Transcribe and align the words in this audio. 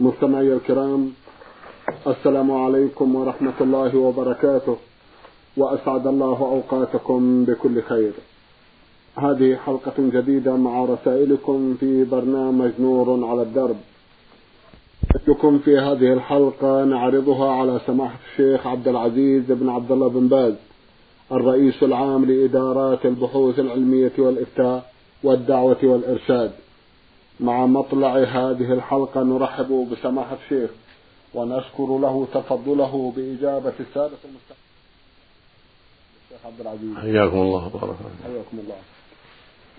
مستمعي 0.00 0.52
الكرام 0.52 1.12
السلام 2.06 2.52
عليكم 2.52 3.14
ورحمة 3.14 3.52
الله 3.60 3.96
وبركاته 3.96 4.76
وأسعد 5.56 6.06
الله 6.06 6.38
أوقاتكم 6.38 7.44
بكل 7.44 7.82
خير. 7.82 8.12
هذه 9.16 9.56
حلقة 9.56 9.92
جديدة 9.98 10.56
مع 10.56 10.84
رسائلكم 10.84 11.76
في 11.80 12.04
برنامج 12.04 12.70
نور 12.78 13.24
على 13.24 13.42
الدرب. 13.42 13.76
لكم 15.28 15.58
في 15.58 15.78
هذه 15.78 16.12
الحلقة 16.12 16.84
نعرضها 16.84 17.52
على 17.52 17.80
سماحة 17.86 18.18
الشيخ 18.30 18.66
عبد 18.66 18.88
العزيز 18.88 19.42
بن 19.48 19.68
عبد 19.68 19.92
الله 19.92 20.08
بن 20.08 20.28
باز 20.28 20.54
الرئيس 21.32 21.82
العام 21.82 22.24
لإدارات 22.24 23.06
البحوث 23.06 23.58
العلمية 23.58 24.12
والإفتاء 24.18 24.92
والدعوة 25.24 25.78
والإرشاد. 25.82 26.50
مع 27.40 27.66
مطلع 27.66 28.16
هذه 28.16 28.72
الحلقة 28.72 29.22
نرحب 29.22 29.88
بسماحة 29.92 30.36
الشيخ 30.44 30.70
ونشكر 31.34 31.98
له 31.98 32.28
تفضله 32.34 33.12
بإجابة 33.16 33.72
السادة 33.80 34.18
المستمعين 34.24 34.68
الشيخ 36.24 36.46
عبد 36.46 36.60
العزيز. 36.60 36.96
حياكم 36.96 37.36
الله 37.36 37.68
بارك 37.68 37.96
حياكم 38.24 38.58
الله. 38.58 38.76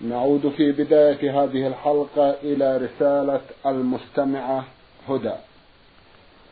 نعود 0.00 0.48
في 0.56 0.72
بداية 0.72 1.42
هذه 1.44 1.66
الحلقة 1.66 2.30
إلى 2.30 2.76
رسالة 2.76 3.40
المستمعة 3.66 4.64
هدى. 5.08 5.34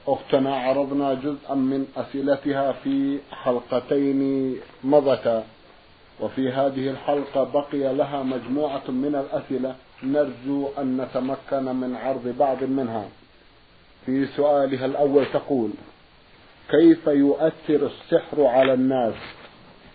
أختنا 0.07 0.57
عرضنا 0.57 1.15
جزءا 1.15 1.55
من 1.55 1.87
أسئلتها 1.97 2.73
في 2.73 3.19
حلقتين 3.31 4.57
مضتا. 4.85 5.45
وفي 6.21 6.53
هذه 6.53 6.91
الحلقة 6.91 7.45
بقي 7.45 7.95
لها 7.95 8.23
مجموعة 8.23 8.91
من 8.91 9.15
الأسئلة 9.15 9.77
نرجو 10.03 10.69
أن 10.79 10.97
نتمكن 10.97 11.65
من 11.65 11.97
عرض 11.97 12.35
بعض 12.39 12.65
منها. 12.65 13.09
في 14.07 14.27
سؤالها 14.27 14.87
الأول 14.87 15.27
تقول 15.33 15.71
كيف 16.71 17.07
يؤثر 17.07 17.87
السحر 17.87 18.47
على 18.47 18.75
الناس 18.75 19.15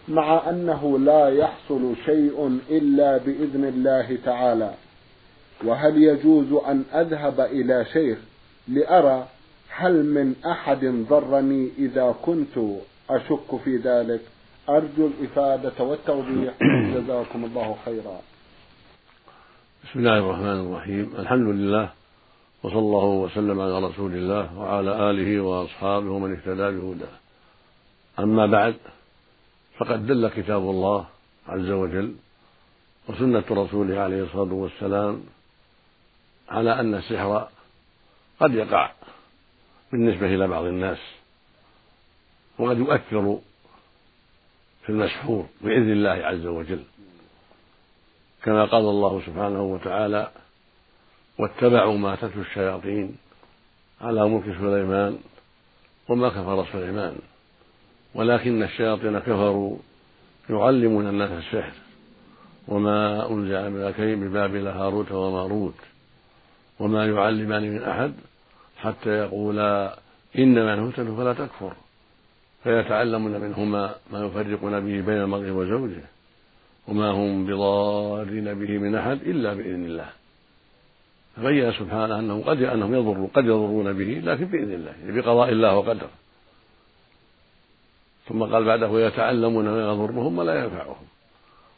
مع 0.08 0.50
أنه 0.50 1.00
لا 1.00 1.30
يحصل 1.30 1.96
شيء 2.06 2.60
إلا 2.70 3.18
بإذن 3.18 3.66
الله 3.66 4.18
تعالى؟ 4.26 4.74
وهل 5.64 6.04
يجوز 6.04 6.54
أن 6.68 6.84
أذهب 6.94 7.40
إلى 7.40 7.86
شيخ 7.94 8.18
لأرى 8.68 9.28
هل 9.70 10.06
من 10.06 10.36
أحد 10.46 10.86
ضرني 10.86 11.70
إذا 11.78 12.16
كنت 12.22 12.58
أشك 13.10 13.56
في 13.64 13.78
ذلك؟ 13.78 14.22
أرجو 14.70 15.08
الإفادة 15.08 15.84
والتوضيح. 15.84 16.54
جزاكم 16.96 17.46
الله 17.46 17.76
خيرا. 17.86 18.22
بسم 19.84 20.00
الله 20.00 20.18
الرحمن 20.20 20.60
الرحيم. 20.66 21.16
الحمد 21.20 21.48
لله 21.48 21.90
وصلى 22.64 22.80
الله 22.80 23.06
وسلم 23.06 23.62
على 23.62 23.80
رسول 23.88 24.14
الله 24.14 24.60
وعلى 24.60 25.10
آله 25.10 25.42
وأصحابه 25.42 26.10
ومن 26.10 26.32
اهتدى 26.36 26.68
بهداه. 26.78 27.16
أما 28.20 28.46
بعد 28.46 28.76
فقد 29.78 30.08
دل 30.08 30.28
كتاب 30.28 30.62
الله 30.62 31.06
عز 31.48 31.70
وجل 31.70 32.16
وسنة 33.10 33.44
رسوله 33.52 34.00
عليه 34.00 34.24
الصلاة 34.24 34.54
والسلام 34.54 35.24
على 36.50 36.80
أن 36.80 36.96
السحر 36.96 37.48
قد 38.40 38.54
يقع 38.54 38.92
بالنسبة 39.92 40.36
إلى 40.36 40.48
بعض 40.48 40.66
الناس 40.66 41.00
وقد 42.58 42.78
يؤثر 42.78 43.40
في 44.84 44.90
المسحور 44.90 45.46
بإذن 45.62 45.92
الله 45.92 46.18
عز 46.30 46.46
وجل. 46.46 46.84
كما 48.44 48.66
قال 48.66 48.82
الله 48.82 49.22
سبحانه 49.26 49.62
وتعالى 49.62 50.32
واتبعوا 51.38 51.98
ما 51.98 52.16
تتلو 52.16 52.42
الشياطين 52.42 53.16
على 54.02 54.30
ملك 54.30 54.44
سليمان 54.44 55.18
وما 56.10 56.30
كفر 56.30 56.66
سليمان 56.74 57.16
ولكن 58.16 58.64
الشياطين 58.64 59.20
كفروا 59.20 59.78
يعلمون 60.50 61.08
الناس 61.08 61.32
السحر 61.32 61.74
وما 62.68 63.30
أنزل 63.32 63.56
الملكين 63.56 64.30
ببابل 64.30 64.68
هاروت 64.68 65.12
وماروت 65.12 65.76
وما 66.80 67.06
يعلمان 67.06 67.64
من 67.64 67.84
أحد 67.84 68.14
حتى 68.78 69.10
يقولا 69.10 70.00
إنما 70.38 70.76
نهتد 70.76 71.16
فلا 71.18 71.34
تكفر 71.34 71.74
فيتعلمون 72.64 73.42
منهما 73.42 73.96
ما 74.12 74.26
يفرقون 74.26 74.80
به 74.80 75.02
بين 75.02 75.22
المرء 75.22 75.50
وزوجه. 75.50 76.04
وما 76.88 77.12
هم 77.12 77.46
بضارين 77.46 78.54
به 78.54 78.78
من 78.78 78.96
أحد 78.96 79.22
إلا 79.22 79.54
بإذن 79.54 79.86
الله. 79.86 80.10
فبين 81.36 81.72
سبحانه 81.72 82.20
أنه 82.20 82.44
قد 82.44 82.62
أنهم 82.62 82.94
يضروا 82.96 83.28
قد 83.34 83.46
يضرون 83.46 83.94
به 83.94 84.22
لكن 84.24 84.46
بإذن 84.46 84.74
الله 84.74 84.92
يعني 84.92 85.22
بقضاء 85.22 85.50
الله 85.50 85.78
وقدره. 85.78 86.10
ثم 88.30 88.44
قال 88.44 88.64
بعده 88.64 88.90
ويتعلمون 88.90 89.66
ما 89.70 89.82
يضرهم 89.82 90.38
ولا 90.38 90.64
ينفعهم. 90.64 91.06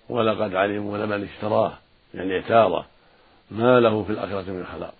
ولقد 0.09 0.55
علموا 0.55 0.97
لمن 0.97 1.23
اشتراه. 1.23 1.73
يعني 2.13 2.35
اعتاضه. 2.35 2.85
ما 3.51 3.79
له 3.79 4.03
في 4.03 4.11
الآخرة 4.11 4.51
من 4.51 4.65
خلاق. 4.73 4.93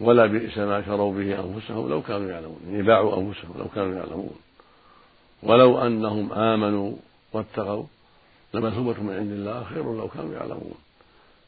ولا 0.00 0.26
بئس 0.26 0.58
ما 0.58 0.82
شروا 0.82 1.12
به 1.12 1.40
أنفسهم 1.40 1.90
لو 1.90 2.02
كانوا 2.02 2.30
يعلمون. 2.30 2.60
يعني 2.70 2.82
باعوا 2.82 3.16
أنفسهم 3.16 3.58
لو 3.58 3.66
كانوا 3.74 3.94
يعلمون. 3.94 4.36
ولو 5.42 5.78
أنهم 5.78 6.32
آمنوا 6.32 6.92
واتقوا 7.32 7.84
لمثوبة 8.54 9.02
من 9.02 9.14
عند 9.14 9.30
الله 9.32 9.64
خير 9.64 9.82
لو 9.82 10.08
كانوا 10.08 10.34
يعلمون. 10.34 10.74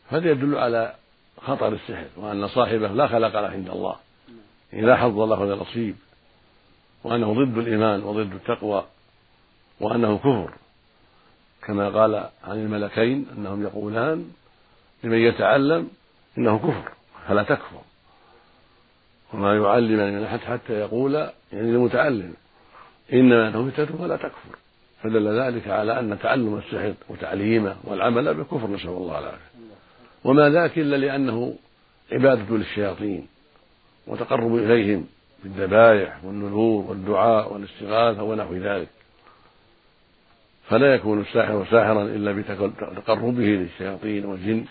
هذا 0.09 0.31
يدل 0.31 0.59
على 0.59 0.95
خطر 1.43 1.69
السحر 1.73 2.07
وأن 2.17 2.49
صاحبه 2.49 2.89
لا 2.89 3.07
خلق 3.07 3.41
له 3.41 3.49
عند 3.49 3.71
الله. 3.71 3.97
لا 4.73 4.97
حظ 4.97 5.19
له 5.19 5.41
ولا 5.41 5.57
نصيب 5.57 5.97
وأنه 7.05 7.45
ضد 7.45 7.59
الإيمان 7.59 8.03
وضد 8.03 8.33
التقوى. 8.33 8.85
وأنه 9.81 10.19
كفر. 10.19 10.53
كما 11.63 11.89
قال 11.89 12.15
عن 12.45 12.57
الملكين 12.57 13.27
أنهم 13.37 13.63
يقولان 13.63 14.31
لمن 15.05 15.19
يتعلم 15.19 15.91
إنه 16.39 16.59
كفر 16.59 16.93
فلا 17.29 17.43
تكفر. 17.43 17.81
وما 19.33 19.57
يعلم 19.57 20.15
من 20.15 20.25
أحد 20.25 20.39
حتى 20.39 20.73
يقول 20.73 21.15
يعني 21.15 21.71
المتعلم 21.71 22.35
إنما 23.13 23.49
أنه 23.49 23.71
فتنة 23.71 23.99
فلا 23.99 24.17
تكفر. 24.17 24.59
فدل 25.05 25.41
ذلك 25.41 25.69
على 25.69 26.01
أن 26.01 26.19
تعلم 26.19 26.59
السحر 26.59 26.95
وتعليمه 27.09 27.77
والعمل 27.85 28.35
بكفر 28.35 28.71
نسأل 28.71 28.89
الله 28.89 29.19
العافية. 29.19 29.51
وما 30.25 30.51
ذاك 30.51 30.79
إلا 30.79 30.97
لأنه 30.97 31.57
عبادة 32.13 32.57
للشياطين 32.57 33.27
وتقرب 34.07 34.57
إليهم 34.57 35.07
بالذبائح 35.43 36.25
والنذور 36.25 36.85
والدعاء 36.91 37.53
والاستغاثة 37.53 38.23
ونحو 38.23 38.55
ذلك. 38.55 38.89
فلا 40.69 40.95
يكون 40.95 41.21
الساحر 41.21 41.67
ساحرا 41.71 42.03
إلا 42.03 42.33
بتقربه 42.33 43.45
للشياطين 43.45 44.25
والجن 44.25 44.65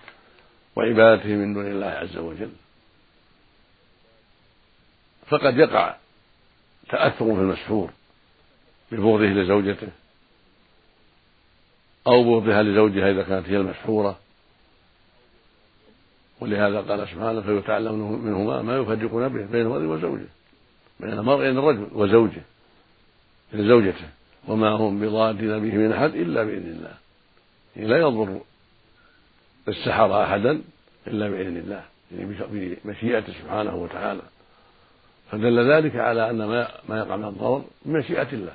وعبادته 0.76 1.30
من 1.30 1.54
دون 1.54 1.68
الله 1.68 1.88
عز 1.88 2.18
وجل. 2.18 2.52
فقد 5.28 5.58
يقع 5.58 5.96
تأثر 6.90 7.36
في 7.36 7.42
المسحور 7.42 7.92
ببغضه 8.92 9.26
لزوجته 9.26 9.88
أو 12.08 12.24
بغضها 12.24 12.64
لزوجها 12.64 13.12
إذا 13.12 13.24
كانت 13.24 13.50
هي 13.50 13.58
المسحورة 13.58 14.20
ولهذا 16.40 16.82
قال 16.82 17.08
سبحانه 17.08 17.42
فيتعلم 17.42 18.26
منهما 18.26 18.62
ما 18.62 18.78
يفرقون 18.78 19.28
به 19.28 19.46
بين 19.46 19.62
المرء 19.62 19.84
وزوجه 19.84 20.28
بين 21.00 21.14
المرء 21.14 21.44
يعني 21.44 21.60
الرجل 21.60 21.88
وزوجه 21.92 22.42
لزوجته 23.54 24.08
وما 24.48 24.70
هم 24.70 25.00
بضارين 25.00 25.60
به 25.60 25.78
من 25.78 25.92
أحد 25.92 26.16
إلا 26.16 26.44
بإذن 26.44 26.70
الله. 26.70 26.94
يعني 27.76 27.88
لا 27.88 27.98
يضر 27.98 28.42
السحر 29.68 30.24
أحدا 30.24 30.62
إلا 31.08 31.30
بإذن 31.30 31.58
الله 31.58 31.84
يعني 32.12 32.36
بمشيئته 32.84 33.34
سبحانه 33.34 33.76
وتعالى. 33.76 34.22
فدل 35.32 35.72
ذلك 35.72 35.96
على 35.96 36.30
أن 36.30 36.38
ما 36.90 36.98
يقع 36.98 37.16
من 37.16 37.26
الضرر 37.26 37.64
بمشيئة 37.86 38.28
الله 38.34 38.54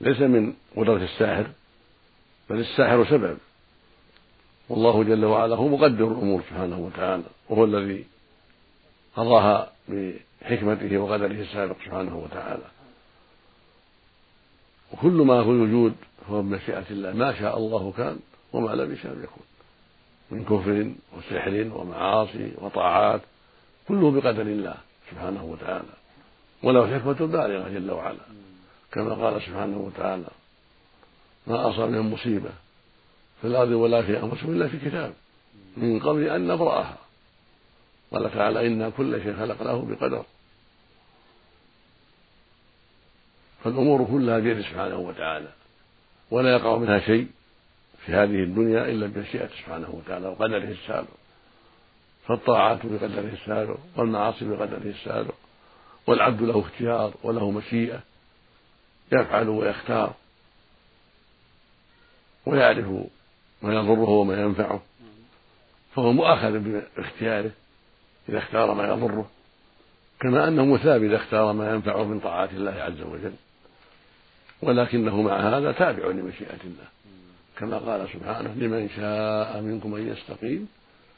ليس 0.00 0.20
من 0.20 0.52
قدرة 0.76 1.04
الساحر. 1.04 1.46
بل 2.50 2.60
الساحر 2.60 3.04
سبب. 3.04 3.38
والله 4.68 5.04
جل 5.04 5.24
وعلا 5.24 5.56
هو 5.56 5.68
مقدر 5.68 6.04
الأمور 6.12 6.42
سبحانه 6.42 6.78
وتعالى 6.78 7.22
وهو 7.48 7.64
الذي 7.64 8.04
قضاها 9.16 9.72
بحكمته 9.88 10.98
وقدره 10.98 11.26
السابق 11.26 11.76
سبحانه 11.84 12.16
وتعالى. 12.16 12.64
وكل 14.92 15.12
ما 15.12 15.44
في 15.44 15.50
الوجود 15.50 15.94
هو 16.30 16.42
بمشيئة 16.42 16.84
الله. 16.90 17.12
ما 17.12 17.38
شاء 17.38 17.58
الله 17.58 17.92
كان 17.96 18.18
وما 18.52 18.70
لم 18.70 18.92
يشاء 18.92 19.12
يكون 19.12 19.46
من 20.30 20.44
كفر 20.44 20.92
وسحر 21.16 21.70
ومعاصي 21.74 22.52
وطاعات 22.56 23.20
كله 23.88 24.10
بقدر 24.10 24.42
الله 24.42 24.74
سبحانه 25.10 25.44
وتعالى. 25.44 25.94
وله 26.62 26.98
حكمة 26.98 27.26
بالغة 27.26 27.68
جل 27.68 27.90
وعلا. 27.90 28.26
كما 28.92 29.14
قال 29.14 29.42
سبحانه 29.42 29.78
وتعالى 29.78 30.28
ما 31.48 31.70
أصاب 31.70 31.90
من 31.90 32.00
مصيبة 32.00 32.50
في 33.40 33.46
الأرض 33.46 33.70
ولا 33.70 34.02
في 34.02 34.22
أنفسهم 34.22 34.52
إلا 34.52 34.68
في 34.68 34.78
كتاب. 34.78 35.14
من 35.76 36.00
قبل 36.00 36.28
أن 36.28 36.46
نبرأها. 36.48 36.98
قال 38.12 38.34
تعالى 38.34 38.66
إنا 38.66 38.90
كل 38.90 39.22
شيء 39.22 39.36
خلقناه 39.36 39.86
بقدر. 39.88 40.24
فالأمور 43.64 44.04
كلها 44.04 44.38
بيده 44.38 44.62
سبحانه 44.62 44.96
وتعالى. 44.96 45.48
ولا 46.30 46.52
يقع 46.52 46.76
منها 46.76 47.00
شيء 47.00 47.26
في 48.06 48.12
هذه 48.12 48.42
الدنيا 48.42 48.84
إلا 48.84 49.06
بمشيئته 49.06 49.56
سبحانه 49.56 49.90
وتعالى 49.90 50.28
وقدره 50.28 50.68
السابق. 50.68 51.08
فالطاعات 52.26 52.86
بقدره 52.86 53.32
السابق 53.42 53.78
والمعاصي 53.96 54.44
بقدره 54.44 54.82
السابق 54.84 55.34
والعبد 56.06 56.42
له 56.42 56.60
اختيار 56.60 57.14
وله 57.22 57.50
مشيئة 57.50 58.00
يفعل 59.12 59.48
ويختار. 59.48 60.14
ويعرف 62.48 62.86
ما 63.62 63.74
يضره 63.74 64.10
وما 64.10 64.42
ينفعه 64.42 64.82
فهو 65.94 66.12
مؤاخذ 66.12 66.58
باختياره 66.58 67.50
إذا 68.28 68.38
اختار 68.38 68.74
ما 68.74 68.88
يضره 68.88 69.30
كما 70.20 70.48
أنه 70.48 70.64
مثاب 70.64 71.04
إذا 71.04 71.16
اختار 71.16 71.52
ما 71.52 71.74
ينفعه 71.74 72.04
من 72.04 72.20
طاعات 72.20 72.52
الله 72.52 72.72
عز 72.72 73.00
وجل. 73.00 73.32
ولكنه 74.62 75.22
مع 75.22 75.36
هذا 75.36 75.72
تابع 75.72 76.06
لمشيئة 76.06 76.60
الله 76.64 76.88
كما 77.58 77.78
قال 77.78 78.08
سبحانه 78.12 78.54
لمن 78.54 78.88
شاء 78.96 79.60
منكم 79.60 79.94
أن 79.94 80.08
يستقيم 80.08 80.68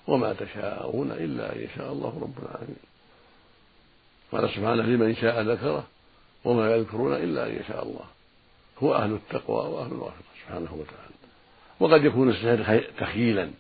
وما 0.07 0.33
تشاءون 0.33 1.13
إلا 1.13 1.57
أن 1.57 1.61
يشاء 1.61 1.93
الله 1.93 2.19
رب 2.23 2.39
العالمين 2.43 2.77
قال 4.33 4.51
سبحانه 4.51 4.83
لمن 4.83 5.17
شاء 5.17 5.43
ذكره 5.43 5.87
وما 6.45 6.71
يذكرون 6.71 7.13
إلا 7.13 7.47
أن 7.47 7.57
يشاء 7.61 7.83
الله 7.83 8.05
هو 8.79 8.95
أهل 8.95 9.13
التقوى 9.13 9.69
وأهل 9.69 9.93
الوافقة 9.93 10.31
سبحانه 10.43 10.73
وتعالى. 10.73 11.10
وقد 11.81 12.05
يكون 12.05 12.31
السحر 12.31 12.85
تخييلا 12.99 13.51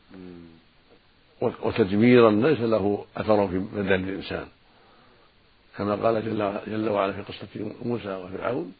وتدميرا 1.40 2.30
ليس 2.30 2.60
له 2.60 3.04
أثر 3.16 3.48
في 3.48 3.58
بدن 3.58 4.08
الإنسان. 4.08 4.46
كما 5.76 5.94
قال 5.94 6.24
جل, 6.24 6.60
جل 6.66 6.88
وعلا 6.88 7.12
في 7.12 7.22
قصة 7.22 7.72
موسى 7.82 8.14
وفرعون 8.14 8.72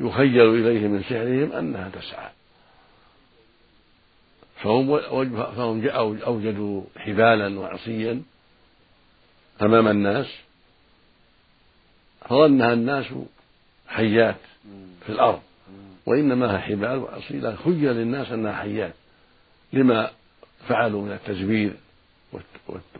يخيل 0.00 0.54
إليه 0.54 0.88
من 0.88 1.02
سحرهم 1.02 1.52
أنها 1.52 1.88
تسعى. 1.88 2.30
فهم 4.62 4.98
فهم 5.34 5.88
أوجدوا 6.20 6.82
حبالا 6.96 7.58
وعصيا 7.58 8.22
أمام 9.62 9.88
الناس 9.88 10.26
فظنها 12.20 12.72
الناس 12.72 13.06
حيات 13.88 14.36
في 15.06 15.12
الأرض. 15.12 15.42
وإنما 16.06 16.54
هي 16.54 16.58
حبال 16.58 16.98
وعصي 16.98 17.56
خيل 17.56 17.94
للناس 17.94 18.32
أنها 18.32 18.52
حيات 18.52 18.94
لما 19.72 20.10
فعلوا 20.68 21.02
من 21.02 21.12
التزوير 21.12 21.74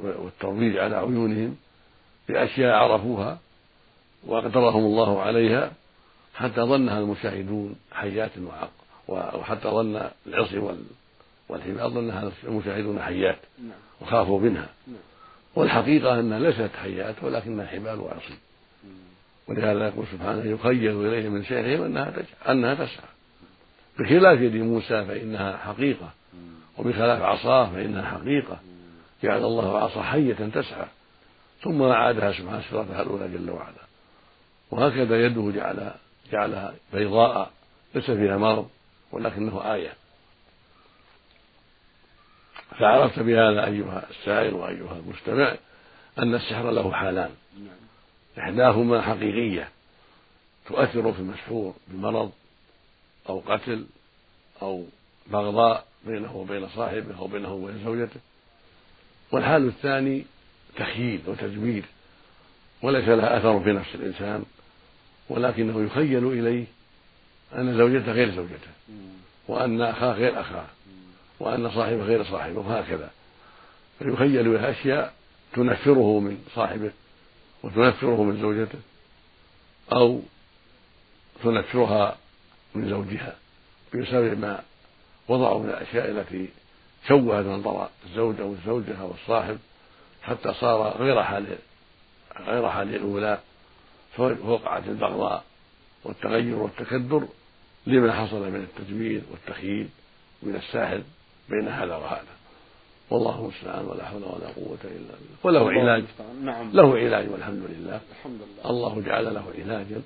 والترويج 0.00 0.76
على 0.76 0.96
عيونهم 0.96 1.56
بأشياء 2.28 2.74
عرفوها 2.74 3.38
وأقدرهم 4.26 4.84
الله 4.84 5.22
عليها 5.22 5.72
حتى 6.34 6.60
ظنها 6.60 6.98
المشاهدون 6.98 7.76
حيات 7.92 8.30
وحتى 9.08 9.68
ظن 9.68 10.10
العصي 10.26 10.58
والحبال 11.48 11.90
ظنها 11.90 12.32
المشاهدون 12.44 13.02
حيات 13.02 13.38
نعم. 13.58 13.70
وخافوا 14.00 14.40
منها 14.40 14.68
نعم. 14.86 14.96
والحقيقة 15.54 16.20
أنها 16.20 16.38
ليست 16.38 16.70
حيات 16.82 17.14
ولكنها 17.22 17.66
حبال 17.66 18.00
وعصي 18.00 18.34
ولهذا 19.48 19.86
يقول 19.88 20.06
سبحانه 20.12 20.50
يخيل 20.50 21.06
إليه 21.06 21.28
من 21.28 21.42
سحرهم 21.42 21.82
أنها 21.82 22.12
أنها 22.48 22.74
تسعى 22.74 23.08
بخلاف 23.98 24.40
يد 24.40 24.56
موسى 24.56 25.04
فإنها 25.04 25.56
حقيقة 25.56 26.10
وبخلاف 26.78 27.22
عصاه 27.22 27.70
فإنها 27.70 28.02
حقيقة. 28.10 28.58
جعل 29.22 29.44
الله 29.44 29.78
عصا 29.78 30.02
حية 30.02 30.34
تسعى. 30.34 30.86
ثم 31.62 31.82
أعادها 31.82 32.32
سبحانه 32.32 32.62
صراطها 32.70 33.02
الأولى 33.02 33.28
جل 33.28 33.50
وعلا. 33.50 33.84
وهكذا 34.70 35.26
يده 35.26 35.52
جعل 35.54 35.90
جعلها 36.32 36.74
بيضاء 36.92 37.50
ليس 37.94 38.10
فيها 38.10 38.36
مرض 38.36 38.68
ولكنه 39.12 39.74
آية. 39.74 39.92
فعرفت 42.78 43.18
بهذا 43.18 43.66
أيها 43.66 44.02
السائل 44.10 44.54
وأيها 44.54 44.96
المستمع 44.96 45.54
أن 46.18 46.34
السحر 46.34 46.70
له 46.70 46.92
حالان. 46.92 47.30
إحداهما 48.38 49.00
حقيقية 49.02 49.68
تؤثر 50.66 51.12
في 51.12 51.18
المسحور 51.18 51.74
بمرض 51.88 52.32
أو 53.28 53.42
قتل 53.46 53.86
أو 54.62 54.84
بغضاء 55.26 55.86
بينه 56.06 56.36
وبين 56.36 56.68
صاحبه 56.68 57.18
أو 57.18 57.26
بينه 57.26 57.52
وبين 57.52 57.84
زوجته 57.84 58.20
والحال 59.32 59.68
الثاني 59.68 60.24
تخييل 60.76 61.20
وتزوير 61.26 61.84
وليس 62.82 63.08
لها 63.08 63.38
أثر 63.38 63.60
في 63.60 63.72
نفس 63.72 63.94
الإنسان 63.94 64.44
ولكنه 65.28 65.84
يخيل 65.84 66.26
إليه 66.32 66.64
أن 67.54 67.78
زوجته 67.78 68.12
غير 68.12 68.30
زوجته 68.30 68.70
وأن 69.48 69.82
أخاه 69.82 70.12
غير 70.12 70.40
أخاه 70.40 70.66
وأن 71.40 71.70
صاحبه 71.70 72.02
غير 72.02 72.24
صاحبه 72.24 72.58
وهكذا. 72.58 73.10
فيخيل 73.98 74.46
إليه 74.46 74.70
أشياء 74.70 75.14
تنفره 75.52 76.20
من 76.20 76.44
صاحبه 76.54 76.90
وتنفره 77.64 78.22
من 78.22 78.40
زوجته 78.40 78.78
أو 79.92 80.20
تنفرها 81.42 82.16
من 82.74 82.90
زوجها 82.90 83.36
بسبب 83.94 84.40
ما 84.40 84.62
وضعوا 85.28 85.62
من 85.62 85.68
الأشياء 85.68 86.10
التي 86.10 86.48
شوهت 87.08 87.44
منظر 87.44 87.88
الزوج 88.06 88.40
أو 88.40 88.52
الزوجة 88.52 89.00
أو 89.00 89.10
الصاحب 89.10 89.58
حتى 90.22 90.54
صار 90.54 90.96
غير 91.02 91.22
حال 91.22 91.56
غير 92.40 92.68
حال 92.68 92.94
الأولى 92.94 93.38
فوقعت 94.16 94.88
البغضاء 94.88 95.44
والتغير 96.04 96.54
والتكدر 96.54 97.28
لما 97.86 98.12
حصل 98.12 98.50
من 98.50 98.68
التجميل 98.68 99.22
والتخييل 99.30 99.88
من 100.42 100.56
الساحر 100.56 101.02
بين 101.48 101.68
هذا 101.68 101.96
وهذا. 101.96 102.33
والله 103.10 103.40
المستعان 103.40 103.84
ولا 103.84 104.04
حول 104.04 104.22
ولا 104.22 104.48
قوة 104.48 104.78
إلا 104.84 105.14
بالله. 105.14 105.36
وله 105.44 105.70
علاج. 105.72 106.04
نعم. 106.42 106.72
له 106.72 106.98
علاج 106.98 107.28
والحمد 107.30 107.62
لله. 107.68 108.00
الحمد 108.10 108.40
لله. 108.40 108.70
الله 108.70 109.00
جعل 109.00 109.34
له 109.34 109.52
علاجا 109.58 110.02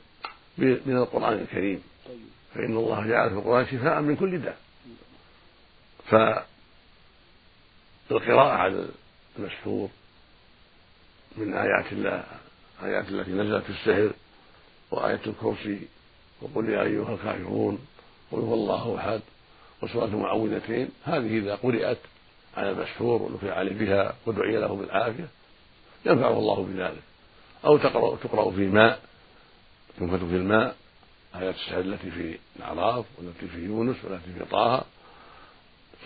من 0.58 0.96
القرآن 0.96 1.32
الكريم. 1.32 1.82
طيب. 2.08 2.18
فإن 2.54 2.76
الله 2.76 3.06
جعل 3.06 3.30
في 3.30 3.36
القرآن 3.36 3.66
شفاء 3.66 4.00
من 4.00 4.16
كل 4.16 4.38
داء. 4.38 4.58
فالقراءة 8.10 8.52
على 8.52 8.86
المشهور 9.38 9.88
من 11.36 11.54
آيات 11.54 11.92
الله 11.92 12.24
آيات 12.82 13.08
التي 13.08 13.30
نزلت 13.30 13.64
في 13.64 13.70
السحر 13.70 14.12
وآية 14.90 15.20
الكرسي 15.26 15.80
وقل 16.42 16.68
يا 16.68 16.82
أيها 16.82 17.14
الكافرون 17.14 17.78
قل 18.32 18.38
هو 18.38 18.54
الله 18.54 18.96
أحد 18.98 19.20
وسورة 19.82 20.04
المعوذتين 20.04 20.88
هذه 21.04 21.38
إذا 21.38 21.54
قرأت 21.54 21.98
على 22.56 22.70
المشهور 22.70 23.22
ونفع 23.22 23.54
عليه 23.54 23.74
بها 23.78 24.14
ودعي 24.26 24.56
له 24.56 24.76
بالعافية 24.76 25.28
ينفعه 26.06 26.38
الله 26.38 26.62
بذلك. 26.62 27.02
أو 27.64 27.78
تقرأ 27.78 28.16
تقرأ 28.16 28.50
في 28.50 28.66
ماء 28.66 29.00
تنفت 29.98 30.24
في 30.24 30.36
الماء 30.36 30.76
آيات 31.34 31.54
السحر 31.54 31.80
التي 31.80 32.10
في 32.10 32.38
الأعراف 32.56 33.04
والتي 33.18 33.48
في 33.48 33.64
يونس 33.64 33.96
والتي 34.04 34.32
في 34.38 34.44
طه 34.44 34.84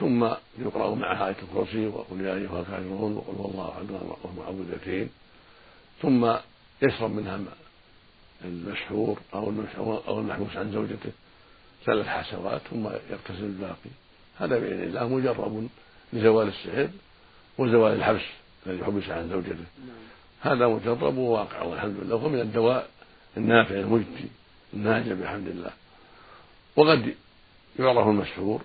ثم 0.00 0.24
يقرأ 0.58 0.94
معها 0.94 1.28
آية 1.28 1.36
الكرسي 1.42 1.86
وقل 1.86 2.20
يا 2.20 2.34
أيها 2.34 2.60
الكافرون 2.60 3.16
وقل 3.16 3.34
هو 3.36 3.50
الله 3.50 3.70
أحد 3.70 3.86
والمعوذتين 4.24 5.10
ثم 6.02 6.34
يشرب 6.82 7.10
منها 7.10 7.40
المشهور 8.44 9.18
أو 9.34 9.52
أو 10.08 10.20
المحبوس 10.20 10.56
عن 10.56 10.72
زوجته 10.72 11.12
ثلاث 11.84 12.06
حسوات 12.06 12.60
ثم 12.70 12.86
يغتسل 12.86 13.44
الباقي. 13.44 13.90
هذا 14.38 14.58
بإذن 14.58 14.82
الله 14.82 15.08
مجرب 15.08 15.68
لزوال 16.12 16.48
السحر 16.48 16.88
وزوال 17.58 17.92
الحبس 17.92 18.22
الذي 18.66 18.84
حبس 18.84 19.08
عن 19.08 19.28
زوجته. 19.28 19.56
نعم. 19.56 19.96
هذا 20.40 20.68
مجرب 20.68 21.16
وواقع 21.16 21.62
والحمد 21.62 21.96
لله. 22.02 22.16
وهو 22.16 22.28
من 22.28 22.40
الدواء 22.40 22.88
النافع 23.36 23.74
المجدي 23.74 24.28
الناجع 24.74 25.14
بحمد 25.14 25.48
الله 25.48 25.70
وقد 26.76 27.14
يعرف 27.78 28.06
المسحور 28.06 28.62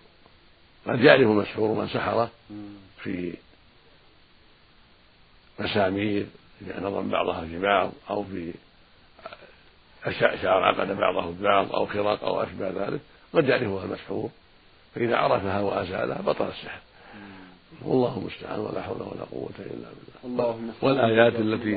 قد 0.87 1.01
يعرف 1.01 1.21
المسحور 1.21 1.81
من 1.81 1.87
سحره 1.87 2.31
في 3.03 3.33
مسامير 5.59 6.25
إذا 6.61 6.79
نظم 6.79 7.09
بعضها 7.09 7.45
في 7.45 7.59
بعض 7.59 7.91
أو 8.09 8.23
في 8.23 8.53
شعر 10.19 10.63
عقد 10.63 10.97
بعضه 10.97 11.31
ببعض 11.31 11.71
أو 11.71 11.85
خراق 11.85 12.23
أو 12.23 12.43
أشبه 12.43 12.69
ذلك. 12.69 12.99
قد 13.33 13.49
يعرفها 13.49 13.85
المسحور. 13.85 14.29
فإذا 14.95 15.17
عرفها 15.17 15.59
وأزالها 15.59 16.21
بطل 16.21 16.47
السحر. 16.47 16.79
والله 17.85 18.17
المستعان 18.17 18.59
ولا 18.59 18.81
حول 18.81 19.01
ولا 19.01 19.23
قوة 19.31 19.49
إلا 19.59 19.87
بالله. 20.23 20.55
والآيات 20.81 21.35
التي 21.35 21.71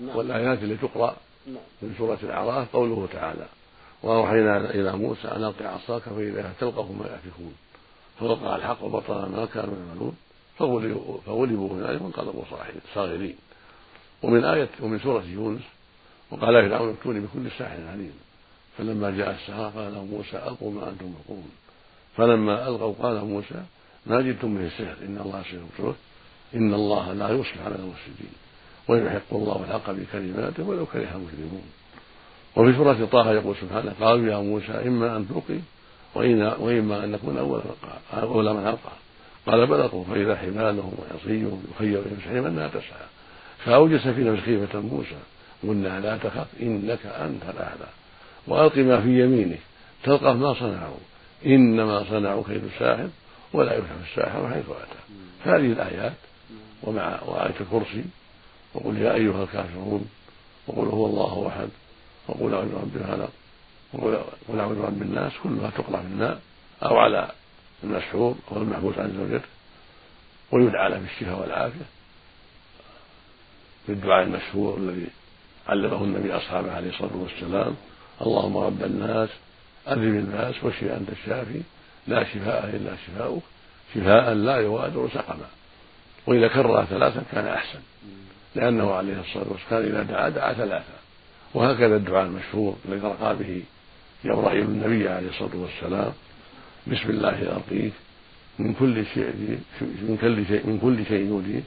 نعم. 0.00 0.16
والآيات 0.16 0.62
التي 0.62 0.86
تقرأ 0.86 1.16
نعم. 1.46 1.56
من 1.82 1.94
سورة 1.98 2.18
الأعراف 2.22 2.76
قوله 2.76 3.08
تعالى 3.12 3.46
وأوحينا 4.02 4.70
إلى 4.70 4.92
موسى 4.92 5.28
أن 5.28 5.44
ألقي 5.44 5.64
عصاك 5.64 6.02
فإذا 6.02 6.52
تلقف 6.60 6.90
ما 6.90 7.06
يأفكون 7.06 7.54
فوقع 8.20 8.56
الحق 8.56 8.84
وبطل 8.84 9.14
ما 9.14 9.46
كانوا 9.54 9.74
يعملون 9.88 10.16
فغلبوا 11.26 11.68
هنالك 11.72 12.02
وانقلبوا 12.02 12.42
صاغرين. 12.94 13.36
ومن 14.22 14.44
آية 14.44 14.68
ومن 14.80 14.98
سورة 14.98 15.24
يونس 15.24 15.62
وقال 16.30 16.68
فرعون 16.68 16.88
ائتوني 16.88 17.20
بكل 17.20 17.50
ساحر 17.58 17.86
عليم 17.92 18.12
فلما 18.78 19.10
جاء 19.10 19.30
السحرة 19.30 19.72
قال 19.76 20.06
موسى 20.10 20.36
ألقوا 20.36 20.72
ما 20.72 20.88
أنتم 20.88 21.06
ملقون 21.06 21.50
فلما 22.16 22.68
ألقوا 22.68 22.94
قال 23.02 23.24
موسى 23.24 23.62
ما 24.06 24.20
جئتم 24.20 24.54
به 24.54 24.66
السحر 24.66 24.96
إن 25.06 25.18
الله 25.24 25.42
سيبطله 25.50 25.94
إن 26.54 26.74
الله 26.74 27.12
لا 27.12 27.28
يصلح 27.28 27.64
على 27.64 27.74
المفسدين. 27.74 28.34
ويحق 28.88 29.30
الله 29.32 29.64
الحق 29.68 29.90
بكلماته 29.90 30.62
ولو 30.62 30.86
كره 30.86 31.00
المجرمون. 31.00 31.66
وفي 32.56 32.76
سورة 32.76 33.08
طه 33.12 33.32
يقول 33.32 33.56
سبحانه 33.60 33.92
قالوا 34.00 34.26
يا 34.32 34.36
موسى 34.36 34.72
إما 34.72 35.16
أن 35.16 35.28
تلقي 35.28 35.60
وإما 36.60 37.04
أن 37.04 37.12
نكون 37.12 37.38
أول 37.38 37.60
أول 38.12 38.54
من 38.54 38.66
ألقى. 38.66 38.92
قال 39.46 39.66
بل 39.66 39.80
ألقوا 39.80 40.04
فإذا 40.04 40.36
حمالهم 40.36 40.92
وعصيهم 40.98 41.64
يخير 41.74 41.98
إلى 42.00 42.16
مسحهم 42.18 42.46
أنها 42.46 42.68
تسعى. 42.68 43.06
فأوجس 43.64 44.08
في 44.08 44.24
نفس 44.24 44.42
خيفة 44.42 44.80
موسى. 44.80 45.16
قلنا 45.62 46.00
لا 46.00 46.18
تخف 46.18 46.46
إنك 46.62 47.06
أنت 47.06 47.42
الأعلى. 47.54 47.88
وألق 48.46 48.78
ما 48.78 49.00
في 49.00 49.22
يمينك 49.24 49.60
تلقف 50.04 50.36
ما 50.36 50.54
صنعوا 50.54 50.96
إنما 51.46 52.04
صنعوا 52.10 52.42
كيد 52.46 52.64
الساحر. 52.64 53.08
ولا 53.54 53.74
يفلح 53.74 53.90
الساحر 54.10 54.48
حيث 54.48 54.64
أتى. 54.64 55.00
هذه 55.44 55.72
الآيات 55.72 56.12
ومع 56.82 57.22
وآية 57.22 57.54
الكرسي 57.60 58.04
وقل 58.74 58.98
يا 58.98 59.14
أيها 59.14 59.42
الكافرون 59.42 60.08
وقل 60.66 60.86
هو 60.86 61.06
الله 61.06 61.48
أحد 61.48 61.68
وقل 62.28 62.54
أعوذ 62.54 62.72
برب 62.72 62.96
الفلق 62.96 63.30
وقل 63.92 64.60
أعوذ 64.60 64.82
برب 64.82 65.02
الناس 65.02 65.32
كلها 65.42 65.70
تقرأ 65.70 66.00
في 66.00 66.06
الماء 66.06 66.40
أو 66.82 66.96
على 66.96 67.30
المسحور 67.84 68.34
أو 68.52 68.56
المحبوس 68.62 68.98
عن 68.98 69.12
زوجته 69.16 69.48
ويدعى 70.52 70.90
له 70.90 70.98
بالشفاء 70.98 71.40
والعافية 71.40 71.84
بالدعاء 73.88 74.22
المشهور 74.22 74.78
الذي 74.78 75.06
علمه 75.68 76.04
النبي 76.04 76.36
أصحابه 76.36 76.72
عليه 76.72 76.90
الصلاة 76.90 77.16
والسلام 77.16 77.74
اللهم 78.22 78.56
رب 78.56 78.84
الناس 78.84 79.28
أذهب 79.88 80.14
الباس 80.14 80.64
واشف 80.64 80.84
أنت 80.84 81.08
الشافي 81.08 81.62
لا 82.06 82.24
شفاء 82.24 82.64
إلا 82.64 82.96
شفاؤك 83.06 83.42
شفاء 83.94 84.32
لا 84.32 84.60
يغادر 84.60 85.08
سقما. 85.14 85.46
وإذا 86.26 86.48
كرر 86.48 86.84
ثلاثا 86.84 87.22
كان 87.32 87.46
أحسن 87.46 87.80
لأنه 88.54 88.94
عليه 88.94 89.20
الصلاة 89.20 89.46
والسلام 89.48 89.82
إذا 89.82 90.02
دعا 90.02 90.28
دعا 90.28 90.52
ثلاثا. 90.52 90.98
وهكذا 91.54 91.96
الدعاء 91.96 92.26
المشهور 92.26 92.76
الذي 92.88 93.00
رقى 93.00 93.36
به 93.36 93.62
جبرائيل 94.24 94.64
النبي 94.64 95.08
عليه 95.08 95.28
الصلاة 95.28 95.56
والسلام 95.56 96.12
بسم 96.86 97.10
الله 97.10 97.52
أرقيك 97.56 97.92
من 98.58 98.74
كل 98.74 99.06
شيء 99.14 99.58
من 99.80 100.18
كل 100.20 100.46
شيء 100.46 100.66
من 100.66 100.78
كل 100.78 101.06
شيء 101.06 101.26
يؤذيك 101.26 101.64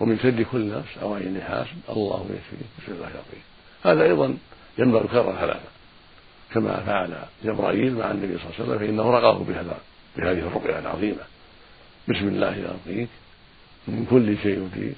ومن 0.00 0.18
شر 0.18 0.42
كل 0.52 0.68
نفس 0.68 0.98
أو 1.02 1.14
عين 1.14 1.40
حاسد 1.40 1.76
الله 1.88 2.26
يشفيك 2.30 2.68
بسم 2.78 2.92
الله 2.92 3.06
أرقيك. 3.06 3.44
هذا 3.84 4.02
أيضا 4.04 4.36
ينبغي 4.78 5.04
يكرر 5.04 5.36
ثلاثة 5.36 5.73
كما 6.54 6.80
فعل 6.86 7.14
جبرائيل 7.44 7.94
مع 7.94 8.10
النبي 8.10 8.38
صلى 8.38 8.44
الله 8.44 8.54
عليه 8.54 8.64
وسلم 8.64 8.78
فإنه 8.78 9.10
رقاه 9.10 9.38
بهذا 9.38 9.78
بهذه 10.16 10.38
الرقية 10.38 10.78
العظيمة. 10.78 11.24
بسم 12.08 12.28
الله 12.28 12.48
أرقيك 12.48 13.08
من 13.88 14.06
كل 14.10 14.38
شيء 14.42 14.58
يؤذيك 14.58 14.96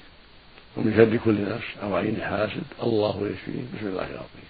ومن 0.77 0.93
شر 0.97 1.17
كل 1.25 1.41
نفس 1.41 1.65
أو 1.83 1.95
عين 1.95 2.21
حاسد؟ 2.21 2.63
الله 2.83 3.15
يشفيه 3.27 3.61
بسم 3.77 3.87
الله 3.87 4.05
العظيم 4.05 4.47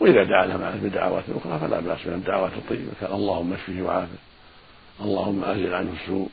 وإذا 0.00 0.24
دعا 0.24 0.46
له 0.46 0.56
معه 0.56 0.76
بدعوات 0.76 1.24
أخرى 1.36 1.58
فلا 1.58 1.80
بأس 1.80 2.06
من 2.06 2.12
الدعوات 2.12 2.52
الطيبة 2.52 2.92
كان 3.00 3.12
اللهم 3.12 3.52
اشفه 3.52 3.82
وعافه. 3.82 4.18
اللهم 5.00 5.44
أزل 5.44 5.74
عنه 5.74 5.92
السوء. 6.02 6.28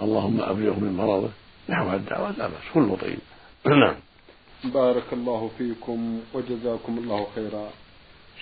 اللهم 0.00 0.40
أبلغه 0.40 0.80
من 0.80 0.96
مرضه. 0.96 1.30
نحو 1.68 1.92
الدعوات 1.92 2.38
لا 2.38 2.46
بأس. 2.46 2.62
كله 2.74 2.96
طيب. 2.96 3.18
نعم. 3.82 3.94
بارك 4.64 5.12
الله 5.12 5.50
فيكم 5.58 6.20
وجزاكم 6.34 6.98
الله 6.98 7.26
خيرا. 7.34 7.68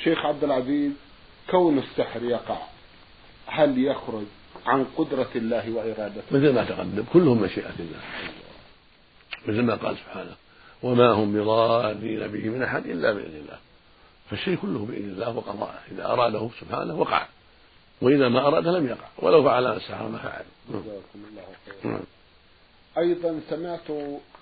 شيخ 0.03 0.27
عبد 0.27 0.45
العزيز 0.45 0.93
كون 1.51 1.79
السحر 1.79 2.23
يقع 2.23 2.59
هل 3.47 3.85
يخرج 3.85 4.25
عن 4.67 4.85
قدرة 4.97 5.29
الله 5.37 5.71
وإرادته؟ 5.71 6.23
مثل 6.31 6.55
ما 6.55 6.65
تقدم 6.65 7.05
كلهم 7.13 7.43
مشيئة 7.43 7.75
الله. 7.79 8.01
مثل 9.47 9.63
ما 9.63 9.75
قال 9.75 9.97
سبحانه 9.97 10.35
وما 10.83 11.11
هم 11.11 11.33
بضارين 11.33 12.27
به 12.27 12.49
من 12.49 12.63
أحد 12.63 12.87
إلا 12.87 13.13
بإذن 13.13 13.37
الله. 13.37 13.59
فالشيء 14.31 14.57
كله 14.57 14.87
بإذن 14.87 15.11
الله 15.11 15.37
وقضاءه. 15.37 15.79
إذا 15.93 16.07
أراده 16.07 16.51
سبحانه 16.61 16.95
وقع. 16.95 17.27
وإذا 18.01 18.29
ما 18.29 18.47
أراد 18.47 18.69
لم 18.69 18.87
يقع. 18.87 19.07
ولو 19.19 19.45
فعل 19.45 19.67
السحر 19.67 20.09
ما 20.09 20.19
فعل. 20.19 20.45
جزاكم 20.69 21.21
الله 21.31 21.43
خيرا. 21.83 22.01
أيضا 22.99 23.41
سمعت 23.51 23.91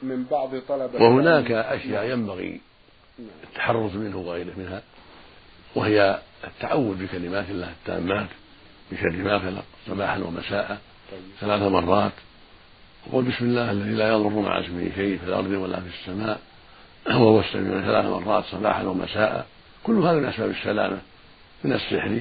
من 0.03 0.25
بعض 0.31 0.51
طلبة 0.69 1.03
وهناك 1.05 1.51
أشياء 1.51 2.11
ينبغي 2.11 2.61
التحرز 3.45 3.97
منه 3.97 4.19
وغيره 4.19 4.53
منها. 4.57 4.83
وهي 5.75 6.19
التعوذ 6.45 6.95
بكلمات 6.95 7.51
الله 7.51 7.71
التامات 7.71 8.27
من 8.93 8.99
شر 8.99 9.17
ما 9.17 9.39
خلق 9.39 9.65
صباحا 9.87 10.19
ومساء 10.19 10.79
طيب. 11.13 11.21
ثلاث 11.41 11.63
مرات. 11.63 12.13
وقل 13.11 13.23
بسم 13.23 13.45
الله 13.45 13.71
الذي 13.71 13.91
لا 13.91 14.09
يضر 14.09 14.29
مع 14.29 14.61
اسمه 14.61 14.91
شيء 14.95 15.19
في 15.19 15.25
الأرض 15.25 15.51
ولا 15.51 15.81
في 15.81 15.87
السماء 15.87 16.41
وهو 17.07 17.41
السميع 17.41 17.81
ثلاث 17.81 18.07
مرات 18.07 18.45
صباحا 18.45 18.83
ومساء. 18.83 19.47
كل 19.85 19.93
هذا 19.93 20.13
من 20.13 20.25
أسباب 20.25 20.51
السلامة 20.51 20.99
من 21.65 21.73
السحر 21.73 22.21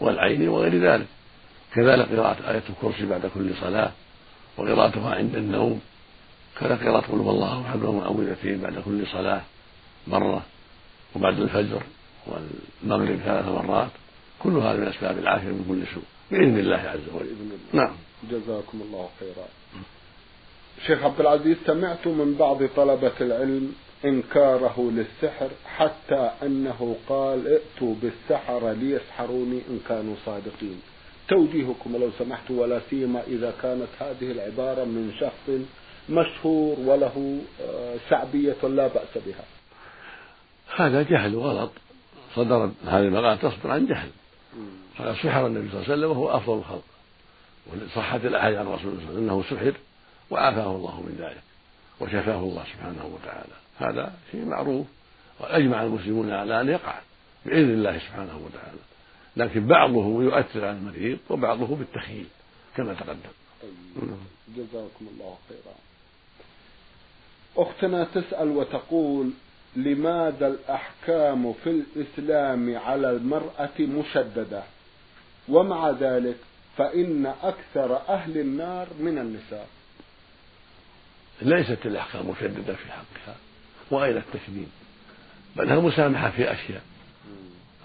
والعين 0.00 0.48
وغير 0.48 0.92
ذلك. 0.92 1.06
كذلك 1.74 2.08
قراءة 2.08 2.50
آية 2.50 2.62
الكرسي 2.70 3.06
بعد 3.06 3.30
كل 3.34 3.50
صلاة 3.60 3.90
وقراءتها 4.56 5.14
عند 5.14 5.36
النوم. 5.36 5.80
كذا 6.60 6.76
قراءة 6.76 7.06
قل 7.06 7.20
الله 7.20 7.66
أحد 7.68 7.82
ومعوذتين 7.82 8.60
بعد 8.60 8.82
كل 8.84 9.06
صلاة 9.06 9.40
مرة 10.06 10.42
وبعد 11.16 11.40
الفجر. 11.40 11.82
والمغرب 12.26 13.16
ثلاث 13.16 13.48
مرات 13.48 13.90
كل 14.38 14.50
هذا 14.50 14.76
من 14.76 14.86
أسباب 14.86 15.18
العافية 15.18 15.48
من 15.48 15.64
كل 15.68 15.94
سوء 15.94 16.04
بإذن 16.30 16.58
الله 16.58 16.76
عز 16.76 17.14
وجل. 17.14 17.36
نعم. 17.72 17.96
جزاكم 18.30 18.80
الله 18.82 19.08
خيرا. 19.20 19.46
شيخ 20.86 21.04
عبد 21.04 21.20
العزيز 21.20 21.56
سمعت 21.66 22.06
من 22.06 22.34
بعض 22.38 22.64
طلبة 22.76 23.12
العلم 23.20 23.74
إنكاره 24.04 24.92
للسحر 24.92 25.48
حتى 25.66 26.30
أنه 26.42 26.96
قال 27.08 27.46
ائتوا 27.46 27.94
بالسحرة 28.02 28.72
ليسحروني 28.72 29.60
إن 29.70 29.80
كانوا 29.88 30.14
صادقين. 30.26 30.80
توجيهكم 31.28 31.96
لو 31.96 32.10
سمحت 32.18 32.50
ولا 32.50 32.80
سيما 32.90 33.22
إذا 33.26 33.54
كانت 33.62 33.88
هذه 34.00 34.32
العبارة 34.32 34.84
من 34.84 35.12
شخص 35.20 35.60
مشهور 36.08 36.76
وله 36.80 37.38
آه، 37.60 37.94
شعبية 38.10 38.62
لا 38.62 38.86
بأس 38.86 39.18
بها. 39.26 39.44
هذا 40.76 41.02
جهل 41.02 41.34
وغلط. 41.34 41.70
صدر 42.34 42.70
هذه 42.84 43.02
المقالة 43.02 43.34
تصدر 43.34 43.70
عن 43.70 43.86
جهل. 43.86 44.10
قال 44.98 45.16
سحر 45.16 45.46
النبي 45.46 45.68
صلى 45.68 45.80
الله 45.80 45.92
عليه 45.92 45.92
وسلم 45.92 46.10
وهو 46.10 46.36
أفضل 46.36 46.58
الخلق. 46.58 46.84
وصحت 47.66 48.24
الأحاديث 48.24 48.58
عن 48.58 48.66
رسول 48.66 48.92
الله 48.92 49.18
أنه 49.18 49.42
سحر 49.42 49.74
وعافاه 50.30 50.76
الله 50.76 51.00
من 51.00 51.16
ذلك 51.18 51.42
وشفاه 52.00 52.38
الله 52.38 52.64
سبحانه 52.64 53.06
وتعالى. 53.14 53.52
هذا 53.78 54.12
شيء 54.32 54.44
معروف. 54.44 54.86
وأجمع 55.40 55.82
المسلمون 55.82 56.30
على 56.30 56.60
أن 56.60 56.68
يقع 56.68 57.00
بإذن 57.46 57.70
الله 57.70 57.98
سبحانه 57.98 58.36
وتعالى. 58.46 58.80
لكن 59.36 59.66
بعضه 59.66 60.22
يؤثر 60.22 60.64
على 60.64 60.76
المريض 60.76 61.18
وبعضه 61.30 61.76
بالتخييل 61.76 62.26
كما 62.76 62.94
تقدم. 62.94 63.30
طيب. 63.62 63.72
جزاكم 64.56 65.06
الله 65.14 65.38
خيرا. 65.48 65.74
أختنا 67.56 68.04
تسأل 68.04 68.48
وتقول 68.48 69.30
لماذا 69.76 70.46
الأحكام 70.46 71.52
في 71.52 71.70
الإسلام 71.70 72.78
على 72.78 73.10
المرأة 73.10 73.78
مشددة؟ 73.78 74.62
ومع 75.48 75.90
ذلك 75.90 76.36
فإن 76.76 77.26
أكثر 77.42 77.96
أهل 78.08 78.38
النار 78.38 78.86
من 79.00 79.18
النساء. 79.18 79.68
ليست 81.42 81.86
الأحكام 81.86 82.30
مشددة 82.30 82.74
في 82.74 82.92
حقها 82.92 83.36
وأين 83.90 84.16
التشديد. 84.16 84.68
بل 85.56 85.72
المسامحة 85.72 86.30
في 86.30 86.52
أشياء. 86.52 86.82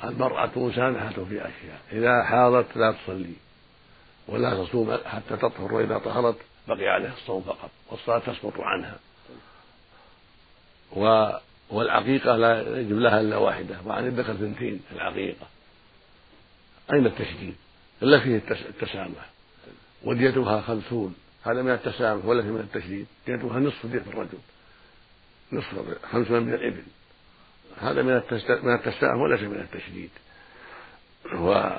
المرأة 0.04 0.51
مسامحة 0.56 1.24
في 1.24 1.42
أشياء. 1.42 1.82
إذا 1.92 2.24
حاضت 2.24 2.77
لا 2.77 2.92
تصلي 2.92 3.34
ولا 4.27 4.63
تصوم 4.63 4.98
حتى 5.06 5.38
تطهر 5.38 5.74
وإذا 5.74 5.98
طهرت 5.98 6.38
بقي 6.68 6.88
عليها 6.88 7.13
الصوم 7.13 7.42
فقط 7.42 7.70
والصلاة 7.92 8.20
تسقط 8.20 8.54
عنها. 8.60 8.96
و 10.96 11.32
والعقيقة 11.70 12.36
لا 12.36 12.80
يجب 12.80 13.00
لها 13.00 13.22
إلا 13.22 13.38
واحدة 13.38 13.78
وعن 13.86 14.08
الذكر 14.08 14.34
ثنتين 14.34 14.82
العقيقة. 14.92 15.48
أين 16.94 17.06
التشديد؟ 17.06 17.56
إلا 18.04 18.20
فيه 18.20 18.42
التسامح. 18.70 19.30
وديتها 20.04 20.62
خمسون. 20.62 21.16
هذا 21.44 21.62
من 21.62 21.72
التسامح 21.72 22.26
ولا 22.26 22.42
من 22.42 22.60
التشديد؟ 22.60 23.08
ديتها 23.28 23.60
نصف 23.60 23.86
دية 23.86 24.04
الرجل. 24.08 24.38
نصف 25.52 26.06
خمسون 26.12 26.44
من 26.44 26.54
الإبل. 26.54 26.84
هذا 27.78 28.02
من 28.02 28.22
من 28.64 28.74
التسامح 28.74 29.22
وليس 29.22 29.42
من 29.42 29.68
التشديد. 29.72 30.10
و 31.34 31.70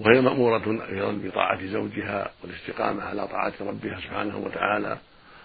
وهي 0.00 0.20
مأمورة 0.20 0.86
أيضا 0.88 1.12
بطاعة 1.12 1.66
زوجها 1.66 2.30
والاستقامة 2.42 3.02
على 3.02 3.28
طاعة 3.28 3.52
ربها 3.60 4.00
سبحانه 4.00 4.38
وتعالى 4.38 4.98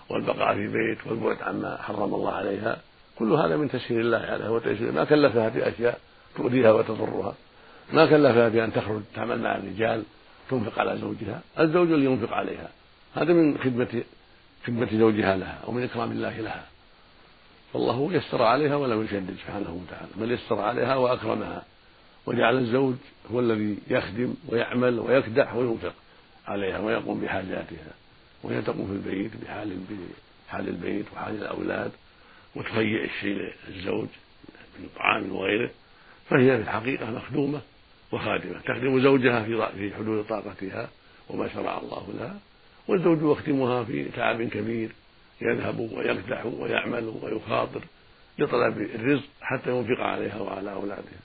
والبقاء 0.10 0.54
في 0.54 0.60
البيت 0.60 1.08
والبعد 1.08 1.42
عما 1.42 1.78
حرم 1.82 2.14
الله 2.16 2.34
عليها. 2.34 2.82
كل 3.20 3.34
هذا 3.34 3.58
من 3.58 3.70
تسهيل 3.70 4.00
الله 4.00 4.18
عليها 4.18 4.50
وتيسير 4.50 4.92
ما 4.92 5.04
كلفها 5.04 5.50
بأشياء 5.50 6.00
تؤذيها 6.36 6.72
وتضرها. 6.72 7.36
ما 7.94 8.06
كلفها 8.06 8.50
بأن 8.50 8.74
تخرج 8.74 9.02
تعمل 9.16 9.42
مع 9.42 9.56
الرجال 9.56 10.04
تنفق 10.50 10.80
على 10.80 10.98
زوجها. 10.98 11.42
الزوج 11.60 11.92
اللي 11.92 12.06
ينفق 12.06 12.34
عليها. 12.34 12.70
هذا 13.16 13.34
من 13.34 13.58
خدمة 13.58 14.04
خدمة 14.68 15.00
زوجها 15.00 15.38
لها 15.38 15.60
أو 15.68 15.72
من 15.72 15.84
إكرام 15.84 16.12
الله 16.12 16.40
لها. 16.40 16.66
فالله 17.74 18.14
يسر 18.14 18.42
عليها 18.44 18.76
ولم 18.76 19.04
يشدد 19.04 19.36
سبحانه 19.46 19.82
وتعالى. 19.84 20.12
بل 20.16 20.32
يسر 20.32 20.62
عليها 20.62 20.96
وأكرمها. 20.96 21.64
وجعل 22.26 22.58
الزوج 22.58 22.96
هو 23.32 23.40
الذي 23.40 23.78
يخدم 23.88 24.34
ويعمل 24.48 25.00
ويكدح 25.00 25.56
وينفق 25.56 25.94
عليها 26.48 26.80
ويقوم 26.80 27.20
بحاجاتها. 27.22 27.94
وهي 28.44 28.62
تقوم 28.62 28.88
في 28.88 29.10
البيت 29.10 29.32
بحال 29.44 29.78
بحال 30.48 30.68
البيت 30.68 31.06
وحال 31.14 31.36
الأولاد. 31.36 31.92
وتهيئ 32.56 33.06
الشيء 33.06 33.54
للزوج 33.68 34.08
من 34.80 34.90
طعام 34.96 35.32
وغيره 35.32 35.70
فهي 36.30 36.58
في 36.58 36.64
الحقيقة 36.64 37.12
مخدومة 37.12 37.62
وخادمة 38.12 38.60
تخدم 38.60 39.00
زوجها 39.02 39.44
في 39.72 39.94
حدود 39.96 40.26
طاقتها 40.26 40.90
وما 41.30 41.50
شرع 41.54 41.78
الله 41.78 42.14
لها 42.20 42.40
والزوج 42.88 43.38
يخدمها 43.38 43.84
في 43.84 44.06
تعب 44.06 44.44
كبير 44.44 44.90
يذهب 45.42 45.80
ويكدح 45.80 46.46
ويعمل 46.46 47.14
ويخاطر 47.22 47.82
لطلب 48.40 48.78
الرزق 48.78 49.24
حتى 49.42 49.70
ينفق 49.70 50.04
عليها 50.04 50.42
وعلى 50.42 50.74
أولادها. 50.74 51.20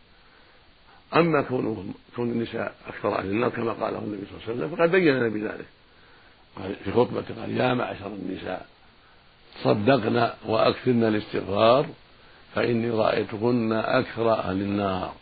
أما 1.17 1.43
كون 1.43 1.95
كون 2.17 2.31
النساء 2.31 2.75
أكثر 2.87 3.19
أهل 3.19 3.27
النار 3.27 3.51
كما 3.51 3.73
قاله 3.73 3.99
النبي 3.99 4.27
صلى 4.27 4.35
الله 4.35 4.43
عليه 4.49 4.55
وسلم 4.55 4.77
فقد 4.77 4.91
بين 4.91 5.15
لنا 5.15 5.29
بذلك 5.29 5.67
في 6.85 6.93
خطبته 6.93 7.41
قال 7.41 7.57
يا 7.57 7.75
معشر 7.75 8.07
النساء 8.07 8.67
صدقن 9.63 10.31
وأكثرن 10.47 11.05
الاستغفار 11.05 11.87
فإني 12.55 12.91
رأيتكن 12.91 13.73
أكثر 13.73 14.33
أهل 14.33 14.61
النار. 14.61 15.15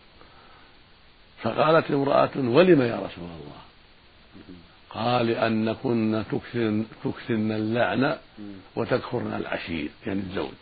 فقالت 1.43 1.91
امرأة 1.91 2.31
ولم 2.37 2.83
يا 2.83 2.97
رسول 2.97 3.25
الله؟ 3.25 3.63
قال 4.91 5.27
لأنكن 5.27 6.25
تكثرن, 6.33 6.87
تكثرن 7.05 7.53
اللعن 7.53 8.17
وتكفرن 8.77 9.35
العشير 9.35 9.91
يعني 10.07 10.21
الزوج. 10.21 10.53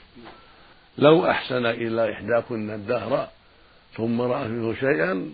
لو 0.98 1.30
أحسن 1.30 1.66
إلى 1.66 2.12
إحداكن 2.12 2.70
الدهر 2.70 3.28
ثم 3.96 4.20
رأت 4.20 4.46
منه 4.46 4.74
شيئا 4.74 5.30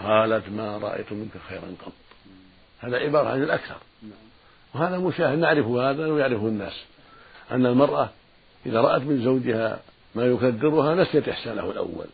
قالت 0.00 0.48
ما 0.48 0.78
رأيت 0.78 1.12
منك 1.12 1.32
خيرا 1.48 1.74
قط. 1.86 1.92
هذا 2.80 2.96
عبارة 2.96 3.28
عن 3.28 3.42
الأكثر. 3.42 3.76
وهذا 4.74 4.98
مشاهد 4.98 5.38
نعرف 5.38 5.66
هذا 5.66 6.06
ويعرفه 6.06 6.46
الناس. 6.48 6.84
أن 7.52 7.66
المرأة 7.66 8.10
إذا 8.66 8.80
رأت 8.80 9.02
من 9.02 9.24
زوجها 9.24 9.80
ما 10.14 10.26
يكدرها 10.26 10.94
نسيت 10.94 11.28
إحسانه 11.28 11.70
الأول. 11.70 12.06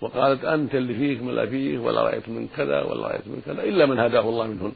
وقالت 0.00 0.44
أنت 0.44 0.74
اللي 0.74 0.94
فيك 0.94 1.22
ما 1.22 1.30
لا 1.30 1.46
فيك 1.46 1.80
ولا 1.80 2.02
رأيت 2.02 2.28
من 2.28 2.48
كذا 2.56 2.82
ولا 2.82 3.06
رأيت 3.08 3.26
من 3.26 3.42
كذا 3.46 3.62
إلا 3.62 3.86
من 3.86 3.98
هداه 3.98 4.20
الله 4.20 4.46
منهن. 4.46 4.72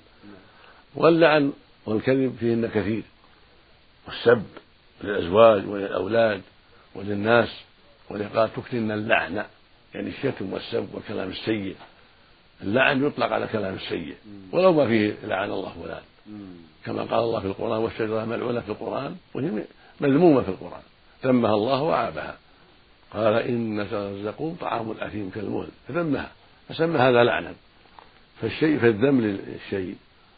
واللعن 0.94 1.52
والكذب 1.86 2.36
فيهن 2.40 2.66
كثير. 2.66 3.02
والسب 4.06 4.42
للأزواج 5.04 5.66
وللأولاد 5.66 6.42
وللناس. 6.94 7.48
ولقال 8.10 8.52
تكثرن 8.56 8.90
اللعنة 8.90 9.46
يعني 9.94 10.08
الشتم 10.08 10.52
والسب 10.52 10.88
والكلام 10.94 11.28
السيء. 11.28 11.76
اللعن 12.62 13.06
يطلق 13.06 13.32
على 13.32 13.46
كلام 13.46 13.74
السيء. 13.74 14.14
ولو 14.52 14.72
ما 14.72 14.86
فيه 14.86 15.14
لعن 15.24 15.50
الله 15.50 15.72
فلان. 15.82 16.02
كما 16.84 17.02
قال 17.02 17.18
الله 17.18 17.40
في 17.40 17.46
القرآن 17.46 17.78
والشجرة 17.78 18.24
ملعونة 18.24 18.60
في 18.60 18.68
القرآن. 18.68 19.16
وهي 19.34 19.64
مذمومة 20.00 20.42
في 20.42 20.48
القرآن. 20.48 20.82
ذمها 21.24 21.54
الله 21.54 21.82
وعابها. 21.82 22.36
قال 23.14 23.34
إن 23.34 23.80
الزقوم 23.80 24.56
طعام 24.60 24.90
الأثيم 24.90 25.30
كالمهل. 25.30 25.68
فذمها. 25.88 26.30
فسمى 26.68 26.98
هذا 26.98 27.24
لعنا. 27.24 27.54
فالشيء 28.40 28.78
فالذم 28.78 29.20
للشيء 29.20 29.96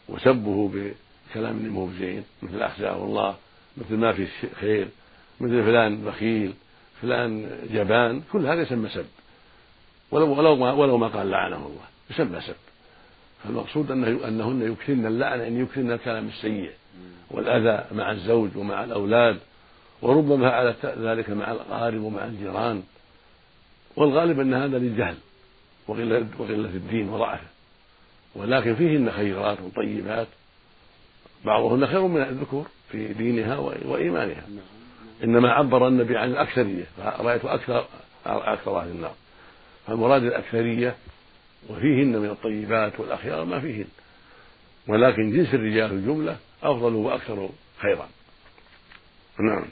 وسبه 0.09 0.71
بكلام 0.73 1.69
مو 1.69 1.89
زين 1.99 2.23
مثل 2.41 2.61
أخزاه 2.61 3.03
الله 3.03 3.35
مثل 3.77 3.95
ما 3.95 4.13
في 4.13 4.27
خير 4.59 4.87
مثل 5.39 5.63
فلان 5.63 6.05
بخيل 6.05 6.53
فلان 7.01 7.49
جبان 7.71 8.21
كل 8.31 8.45
هذا 8.45 8.61
يسمى 8.61 8.89
سب. 8.89 9.05
ولو 10.11 10.33
ولو 10.37 10.55
ما 10.55 10.71
ولو 10.71 10.97
ما 10.97 11.07
قال 11.07 11.29
لعنه 11.29 11.55
الله 11.55 11.85
يسمى 12.09 12.41
سب. 12.41 12.55
فالمقصود 13.43 13.91
أنه 13.91 14.27
أنهن 14.27 14.71
يكثرن 14.71 15.05
اللعن 15.05 15.39
أن 15.39 15.61
يكثرن 15.61 15.91
الكلام 15.91 16.27
السيء 16.27 16.71
والأذى 17.31 17.85
مع 17.91 18.11
الزوج 18.11 18.57
ومع 18.57 18.83
الأولاد. 18.83 19.39
وربما 20.01 20.49
على 20.49 20.75
ذلك 20.83 21.29
مع 21.29 21.51
الاقارب 21.51 22.01
ومع 22.01 22.25
الجيران. 22.25 22.83
والغالب 23.95 24.39
أن 24.39 24.53
هذا 24.53 24.77
للجهل 24.77 25.15
وقله 25.87 26.27
وقلة 26.39 26.69
الدين 26.69 27.09
وضعفه 27.09 27.47
ولكن 28.35 28.75
فيهن 28.75 29.11
خيرات 29.11 29.57
طيبات 29.75 30.27
بعضهن 31.45 31.87
خير 31.87 32.07
من 32.07 32.21
الذكور 32.21 32.67
في 32.91 33.13
دينها 33.13 33.57
وإيمانها. 33.85 34.43
إنما 35.23 35.51
عبر 35.51 35.87
النبي 35.87 36.17
عن 36.17 36.31
الأكثرية. 36.31 36.83
فرايت 36.97 37.45
أكثر 37.45 37.85
أكثر 38.25 38.79
أهل 38.79 38.87
النار. 38.87 39.13
فالمراد 39.87 40.23
الأكثرية 40.23 40.95
وفيهن 41.69 42.17
من 42.17 42.29
الطيبات 42.29 42.99
والأخيار 42.99 43.45
ما 43.45 43.59
فيهن. 43.59 43.87
ولكن 44.87 45.31
جنس 45.31 45.53
الرجال 45.53 45.91
الجملة 45.91 46.37
أفضل 46.63 46.93
وأكثر 46.93 47.49
خيرا. 47.81 48.09
نعم. 49.39 49.65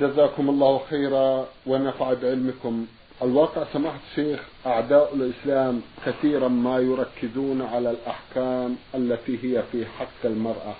جزاكم 0.00 0.48
الله 0.48 0.80
خيرا 0.90 1.48
ونفع 1.66 2.12
بعلمكم. 2.14 2.86
الواقع 3.22 3.64
سماحة 3.72 3.98
الشيخ 4.10 4.40
أعداء 4.66 5.14
الإسلام 5.14 5.80
كثيرا 6.06 6.48
ما 6.48 6.78
يركزون 6.78 7.62
على 7.62 7.90
الأحكام 7.90 8.76
التي 8.94 9.38
هي 9.42 9.62
في 9.72 9.86
حق 9.86 10.22
المرأة 10.24 10.74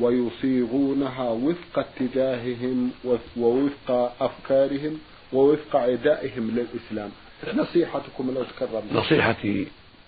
ويصيغونها 0.00 1.30
وفق 1.30 1.78
اتجاههم 1.78 2.90
ووفق 3.36 4.12
أفكارهم 4.20 4.98
ووفق 5.32 5.76
عدائهم 5.76 6.50
للإسلام. 6.50 7.10
نصيحتكم 7.54 8.30
لو 8.34 8.42
تكرمنا. 8.44 9.00
نصيحتي 9.00 9.66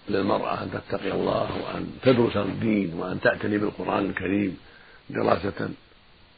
للمرأة 0.08 0.62
أن 0.62 0.70
تتقي 0.70 1.12
الله 1.12 1.48
وأن 1.62 1.86
تدرس 2.02 2.36
الدين 2.36 2.94
وأن 2.94 3.20
تعتني 3.20 3.58
بالقرآن 3.58 4.04
الكريم 4.04 4.58
دراسة 5.10 5.70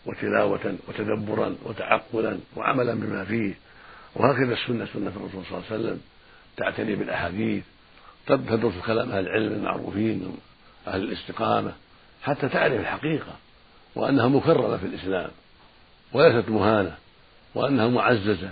وتلاوة 0.07 0.75
وتدبرا 0.89 1.57
وتعقلا 1.65 2.39
وعملا 2.57 2.95
بما 2.95 3.25
فيه. 3.25 3.55
وهكذا 4.17 4.53
السنة 4.53 4.87
سنة 4.95 5.13
الرسول 5.17 5.45
صلى 5.45 5.59
الله 5.59 5.65
عليه 5.71 5.81
وسلم 5.81 6.01
تعتني 6.57 6.95
بالأحاديث 6.95 7.65
تدرس 8.27 8.75
كلام 8.87 9.11
أهل 9.11 9.27
العلم 9.27 9.53
المعروفين 9.53 10.37
أهل 10.87 11.03
الاستقامة 11.03 11.73
حتى 12.23 12.49
تعرف 12.49 12.81
الحقيقة 12.81 13.33
وأنها 13.95 14.29
مكرمة 14.29 14.77
في 14.77 14.87
الإسلام 14.87 15.31
وليست 16.13 16.49
مهانة 16.49 16.95
وأنها 17.55 17.89
معززة 17.89 18.51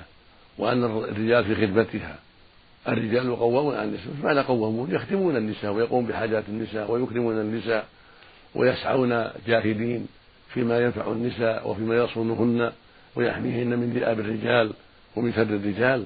وأن 0.58 0.84
الرجال 0.84 1.44
في 1.44 1.54
خدمتها. 1.54 2.18
الرجال 2.88 3.36
قوامون 3.36 3.74
على 3.74 3.84
النساء 3.84 4.12
معنى 4.22 4.40
قوامون 4.40 4.90
يخدمون 4.90 5.36
النساء 5.36 5.72
ويقومون 5.72 6.06
بحاجات 6.06 6.44
النساء 6.48 6.90
ويكرمون 6.90 7.40
النساء 7.40 7.86
ويسعون 8.54 9.30
جاهدين. 9.46 10.08
فيما 10.54 10.80
ينفع 10.84 11.12
النساء 11.12 11.70
وفيما 11.70 11.96
يصونهن 11.96 12.72
ويحميهن 13.16 13.78
من 13.78 13.90
ذئاب 13.90 14.20
الرجال 14.20 14.72
ومن 15.16 15.32
شر 15.32 15.42
الرجال 15.42 16.04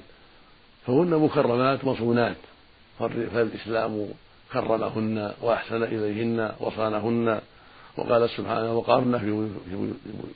فهن 0.87 1.09
مكرمات 1.09 1.85
مصونات 1.85 2.35
فالإسلام 2.99 4.07
كرمهن 4.53 5.31
وأحسن 5.41 5.83
إليهن 5.83 6.51
وصانهن 6.59 7.39
وقال 7.97 8.29
سبحانه 8.29 8.73
وقارن 8.77 9.17
في 9.17 9.49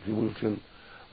بيوت 0.08 0.58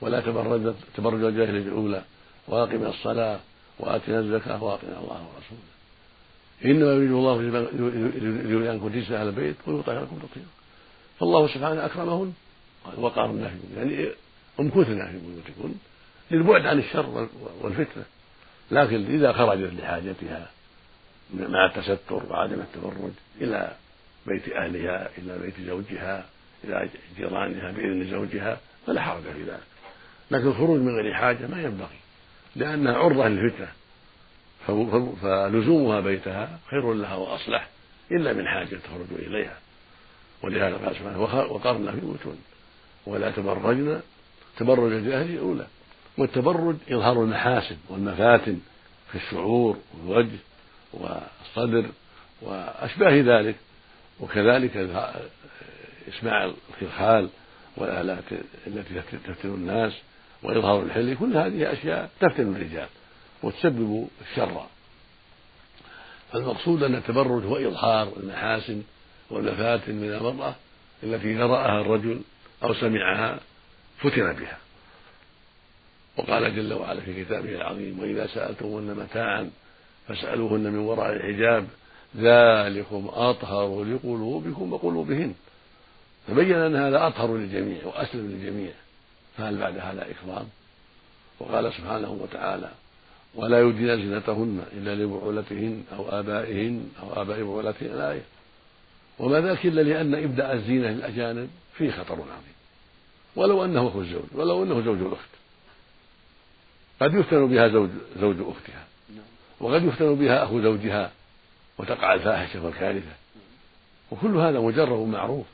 ولا 0.01 0.19
تبرج 0.21 0.73
تبرج 0.97 1.23
الجاهلية 1.23 1.61
الأولى 1.61 2.01
وأقم 2.47 2.85
الصلاة 2.85 3.39
وآتنا 3.79 4.19
الزكاة 4.19 4.63
وأطعنا 4.63 4.99
الله 4.99 5.25
ورسوله 5.27 5.75
إنما 6.65 6.93
يريد 6.93 7.11
الله 7.11 7.41
ليرينكم 8.47 8.85
رجس 8.85 9.11
أهل 9.11 9.27
البيت 9.27 9.55
ويطهركم 9.67 10.15
تطهيرا 10.15 10.49
فالله 11.19 11.47
سبحانه 11.47 11.85
أكرمهن 11.85 12.33
وقارنا 12.97 13.47
في 13.47 13.55
يعني 13.77 14.09
امكثنا 14.59 15.11
في 15.11 15.17
بيوتكن 15.17 15.75
للبعد 16.31 16.65
عن 16.65 16.79
الشر 16.79 17.27
والفتنة. 17.61 18.03
لكن 18.71 19.05
إذا 19.05 19.33
خرجت 19.33 19.73
لحاجتها 19.73 20.49
مع 21.33 21.65
التستر 21.65 22.23
وعدم 22.29 22.59
التبرج 22.59 23.11
إلى 23.41 23.75
بيت 24.27 24.49
أهلها 24.49 25.09
إلى 25.17 25.39
بيت 25.39 25.53
زوجها 25.67 26.25
إلى 26.63 26.89
جيرانها 27.17 27.71
بإذن 27.71 28.11
زوجها 28.11 28.57
فلا 28.87 29.01
حرج 29.01 29.23
في 29.23 29.43
ذلك. 29.43 29.63
لكن 30.31 30.47
الخروج 30.47 30.79
من 30.79 30.95
غير 30.95 31.13
حاجة 31.13 31.47
ما 31.47 31.61
ينبغي 31.61 31.99
لأنها 32.55 32.93
عرضة 32.93 33.27
للفتنة. 33.27 33.67
فلزومها 35.21 35.99
بيتها 35.99 36.59
خير 36.69 36.93
لها 36.93 37.15
وأصلح 37.15 37.67
إلا 38.11 38.33
من 38.33 38.47
حاجة 38.47 38.75
تخرج 38.75 39.19
إليها. 39.19 39.57
ولهذا 40.43 40.77
قال 40.77 40.95
سبحانه 40.95 41.21
وقرنا 41.21 41.91
في 41.91 41.99
بيوتهن. 41.99 42.37
ولا 43.05 43.31
تبرجن. 43.31 44.01
تبرج 44.57 44.91
الجاهلية 44.91 45.35
الأولى. 45.35 45.67
والتبرج 46.17 46.75
إظهار 46.91 47.23
المحاسن 47.23 47.77
والمفاتن 47.89 48.59
في 49.11 49.15
الشعور 49.15 49.77
والوجه 49.93 50.37
والصدر 50.93 51.85
وأشباه 52.41 53.21
ذلك. 53.21 53.55
وكذلك 54.19 54.77
إسماع 56.09 56.51
الخلخال 56.69 57.29
والآلات 57.77 58.23
التي 58.67 59.01
تفتن 59.27 59.49
الناس 59.49 59.93
وإظهار 60.43 60.83
الحلي 60.83 61.15
كل 61.15 61.37
هذه 61.37 61.73
أشياء 61.73 62.09
تفتن 62.19 62.55
الرجال 62.55 62.87
وتسبب 63.43 64.07
الشر. 64.21 64.65
فالمقصود 66.31 66.83
أن 66.83 66.95
التبرج 66.95 67.45
هو 67.45 67.57
إظهار 67.57 68.13
المحاسن 68.17 68.83
والمفاتن 69.29 69.95
من 69.95 70.13
المرأة 70.13 70.55
التي 71.03 71.31
إذا 71.31 71.45
رآها 71.45 71.81
الرجل 71.81 72.21
أو 72.63 72.73
سمعها 72.73 73.39
فتن 73.97 74.33
بها. 74.33 74.57
وقال 76.17 76.55
جل 76.55 76.73
وعلا 76.73 77.01
في 77.01 77.23
كتابه 77.23 77.55
العظيم 77.55 77.99
وإذا 77.99 78.27
سألتموهن 78.27 78.95
متاعا 78.95 79.51
فاسألوهن 80.07 80.63
من 80.63 80.77
وراء 80.77 81.13
الحجاب 81.13 81.67
ذلكم 82.17 83.09
أطهر 83.13 83.83
لقلوبكم 83.83 84.73
وقلوبهن. 84.73 85.33
فبين 86.27 86.55
أن 86.55 86.75
هذا 86.75 87.07
أطهر 87.07 87.37
للجميع 87.37 87.85
وأسلم 87.85 88.31
للجميع. 88.31 88.71
فهل 89.37 89.57
بعد 89.57 89.77
هذا 89.77 90.07
إكرام؟ 90.11 90.47
وقال 91.39 91.73
سبحانه 91.73 92.11
وتعالى 92.11 92.71
ولا 93.35 93.59
يبدين 93.59 93.95
زينتهن 93.97 94.63
إلا 94.73 94.95
لبعولتهن 94.95 95.83
أو 95.97 96.19
آبائهن 96.19 96.89
أو 97.03 97.21
آباء 97.21 97.43
بعولتهن. 97.43 97.91
الآية 97.91 98.21
وما 99.19 99.41
ذاك 99.41 99.65
إلا 99.65 99.81
لأن 99.81 100.15
إبداء 100.23 100.53
الزينة 100.53 100.87
للأجانب 100.87 101.49
فيه 101.77 101.91
خطر 101.91 102.13
عظيم. 102.13 102.55
ولو 103.35 103.65
أنه 103.65 103.87
أخو 103.87 104.01
الزوج 104.01 104.23
ولو 104.31 104.63
أنه 104.63 104.81
زوج 104.81 105.01
الأخت. 105.01 105.29
قد 107.01 107.13
يفتن 107.13 107.47
بها 107.47 107.67
زوج 107.67 107.89
زوج 108.19 108.35
أختها. 108.39 108.85
وقد 109.59 109.83
يفتن 109.83 110.15
بها 110.15 110.43
أخو 110.43 110.61
زوجها 110.61 111.11
وتقع 111.77 112.13
الفاحشة 112.13 112.65
والكارثة. 112.65 113.15
وكل 114.11 114.37
هذا 114.37 114.59
مجرب 114.59 115.07
معروف. 115.07 115.45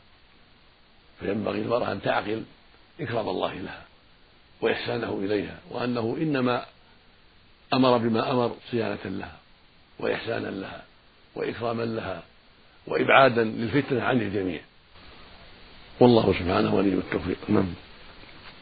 فينبغي 1.19 1.62
المرأة 1.62 1.91
أن 1.91 2.02
تعقل 2.02 2.43
إكرام 3.00 3.30
الله 3.30 3.54
لها 3.54 3.86
وإحسانه 4.62 5.19
إليها 5.24 5.60
وأنه 5.69 6.17
إنما 6.21 6.65
أمر 7.74 7.97
بما 7.97 8.32
أمر 8.32 8.56
صيانة 8.71 9.06
لها 9.06 9.38
وإحسانا 10.00 10.47
لها 10.47 10.84
وإكراما 11.36 11.84
لها 11.84 12.24
وإبعادا 12.88 13.44
للفتنة 13.44 14.04
عن 14.04 14.22
الجميع. 14.22 14.60
والله 16.00 16.34
سبحانه 16.34 16.76
ولي 16.76 16.94
التوفيق. 16.94 17.38
نعم. 17.48 17.74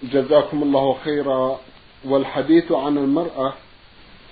جزاكم 0.03 0.63
الله 0.63 0.97
خيرا. 1.03 1.59
والحديث 2.05 2.71
عن 2.71 2.97
المرأة 2.97 3.53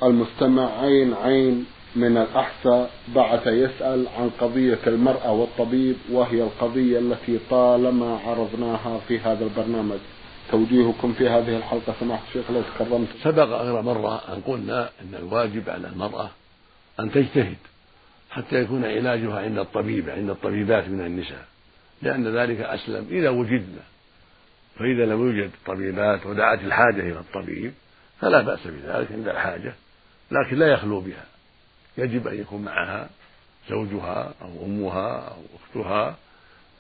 المستمع 0.04 0.82
عين 0.82 1.13
عين 1.13 1.65
من 1.95 2.17
الأحساء 2.17 2.91
بعث 3.15 3.47
يسأل 3.47 4.08
عن 4.17 4.30
قضية 4.41 4.80
المرأة 4.88 5.32
والطبيب 5.32 5.95
وهي 6.12 6.43
القضية 6.43 7.00
التي 7.00 7.39
طالما 7.50 8.19
عرضناها 8.26 9.00
في 9.08 9.19
هذا 9.19 9.43
البرنامج. 9.43 9.97
توجيهكم 10.52 11.13
في 11.13 11.30
هذه 11.30 11.58
الحلقة 11.58 11.93
سماحة 12.00 12.23
الشيخ 12.28 12.52
لو 12.52 12.62
تكرمت. 12.62 13.08
سبق 13.23 13.62
غير 13.62 13.82
مرة 13.82 14.15
أن 14.15 14.41
قلنا 14.41 14.89
أن 15.02 15.15
الواجب 15.15 15.69
على 15.69 15.88
المرأة 15.88 16.30
أن 17.00 17.12
تجتهد. 17.12 17.58
حتى 18.38 18.56
يكون 18.56 18.86
علاجها 18.86 19.39
عند 19.39 19.58
الطبيب 19.58 20.10
عند 20.10 20.30
الطبيبات 20.30 20.88
من 20.88 21.06
النساء 21.06 21.45
لأن 22.02 22.38
ذلك 22.38 22.60
أسلم 22.60 23.08
إذا 23.12 23.30
وجدنا. 23.30 23.82
فإذا 24.76 25.06
لم 25.06 25.28
يوجد 25.28 25.52
طبيبات 25.65 26.26
ودعت 26.26 26.60
الحاجة 26.60 27.00
إلى 27.00 27.19
الطبيب 27.19 27.73
فلا 28.21 28.41
بأس 28.41 28.60
بذلك 28.67 29.12
عند 29.12 29.28
الحاجة 29.28 29.73
لكن 30.32 30.58
لا 30.58 30.67
يخلو 30.67 31.02
بها. 31.02 31.26
يجب 31.97 32.28
أن 32.28 32.39
يكون 32.41 32.62
معها 32.62 33.10
زوجها 33.69 34.34
أو 34.41 34.65
أمها 34.65 35.30
أو 35.30 35.41
أختها 35.56 36.15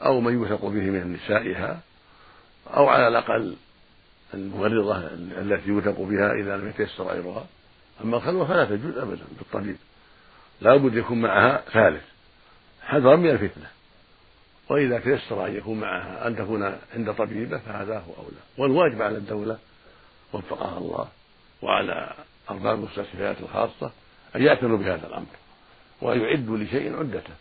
أو 0.01 0.21
من 0.21 0.33
يوثق 0.33 0.65
به 0.65 0.81
من 0.81 1.13
نسائها 1.13 1.79
أو 2.67 2.87
على 2.87 3.07
الأقل 3.07 3.55
الممرضة 4.33 4.97
التي 5.41 5.69
يوثق 5.69 6.01
بها 6.01 6.33
إذا 6.33 6.57
لم 6.57 6.69
يتيسر 6.69 7.03
غيرها 7.03 7.45
أما 8.03 8.17
الخلوة 8.17 8.47
فلا 8.47 8.65
تجوز 8.65 8.97
أبدا 8.97 9.23
بالطبيب. 9.37 9.77
لا 10.61 10.75
بد 10.75 10.95
يكون 10.95 11.21
معها 11.21 11.63
ثالث. 11.73 12.03
حذرا 12.81 13.15
من 13.15 13.29
الفتنة. 13.29 13.67
وإذا 14.69 14.99
تيسر 14.99 15.45
أن 15.45 15.55
يكون 15.55 15.79
معها 15.79 16.27
أن 16.27 16.35
تكون 16.35 16.75
عند 16.95 17.13
طبيبة 17.13 17.57
فهذا 17.57 17.97
هو 17.97 18.23
أولى. 18.23 18.37
والواجب 18.57 19.01
على 19.01 19.17
الدولة 19.17 19.57
وفقها 20.33 20.77
الله 20.77 21.07
وعلى 21.61 22.13
أرباب 22.49 22.79
المستشفيات 22.79 23.35
الخاصة 23.41 23.91
أن 24.35 24.41
يعتنوا 24.41 24.77
بهذا 24.77 25.07
الأمر. 25.07 25.25
وأن 26.01 26.21
يعدوا 26.21 26.57
لشيء 26.57 26.99
عدته. 26.99 27.33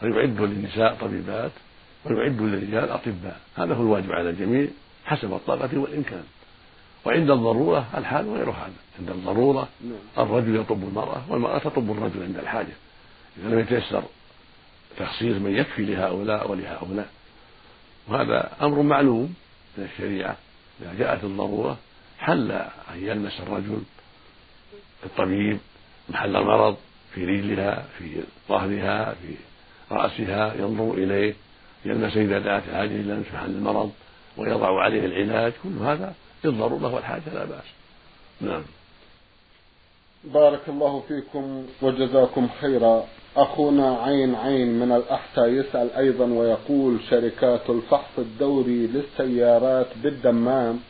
فيعدوا 0.00 0.46
للنساء 0.46 0.94
طبيبات 0.94 1.52
ويعدوا 2.04 2.46
للرجال 2.46 2.90
أطباء. 2.90 3.40
هذا 3.56 3.74
هو 3.74 3.82
الواجب 3.82 4.12
على 4.12 4.30
الجميع 4.30 4.68
حسب 5.04 5.32
الطاقة 5.32 5.78
والإمكان. 5.78 6.24
وعند 7.04 7.30
الضرورة 7.30 7.86
الحال 7.94 8.34
غير 8.34 8.50
هذا. 8.50 8.72
عند 8.98 9.10
الضرورة 9.10 9.68
نعم. 9.84 10.26
الرجل 10.26 10.56
يطب 10.56 10.82
المرأة 10.82 11.22
والمرأة 11.28 11.58
تطب 11.58 11.90
الرجل 11.90 12.22
عند 12.22 12.36
الحاجة. 12.36 12.72
إذا 13.38 13.48
لم 13.48 13.58
يتيسر 13.58 14.02
تخصيص 14.98 15.36
من 15.36 15.56
يكفي 15.56 15.84
لهؤلاء 15.84 16.50
ولهؤلاء. 16.50 17.08
وهذا 18.08 18.52
أمر 18.62 18.82
معلوم 18.82 19.34
من 19.78 19.84
الشريعة. 19.84 20.36
إذا 20.82 20.94
جاءت 20.98 21.24
الضرورة 21.24 21.78
حل 22.18 22.52
أن 22.52 22.68
يلمس 22.96 23.40
الرجل 23.40 23.82
الطبيب 25.04 25.58
محل 26.08 26.36
المرض 26.36 26.76
في 27.14 27.24
رجلها 27.24 27.84
في 27.98 28.22
ظهرها 28.48 29.14
في 29.14 29.34
رأسها 29.90 30.54
ينظر 30.54 30.94
إليه 30.94 31.34
يلمس 31.84 32.16
إذا 32.16 32.38
دعت 32.38 32.62
الحاجة 32.68 32.90
إلى 32.90 33.12
لمس 33.12 33.26
محل 33.34 33.50
المرض 33.50 33.92
ويضع 34.36 34.82
عليه 34.82 35.06
العلاج. 35.06 35.52
كل 35.62 35.78
هذا 35.84 36.14
للضرورة 36.44 36.94
والحاجة 36.94 37.34
لا 37.34 37.44
بأس. 37.44 37.64
نعم. 38.40 38.62
بارك 40.24 40.60
الله 40.68 41.02
فيكم 41.08 41.66
وجزاكم 41.82 42.48
خيرا. 42.60 43.06
أخونا 43.36 43.96
عين 43.96 44.34
عين 44.34 44.78
من 44.80 44.92
الأحساء 44.92 45.48
يسأل 45.48 45.92
أيضا 45.92 46.24
ويقول 46.24 46.98
شركات 47.10 47.70
الفحص 47.70 48.18
الدوري 48.18 48.86
للسيارات 48.86 49.86
بالدمام 50.02 50.80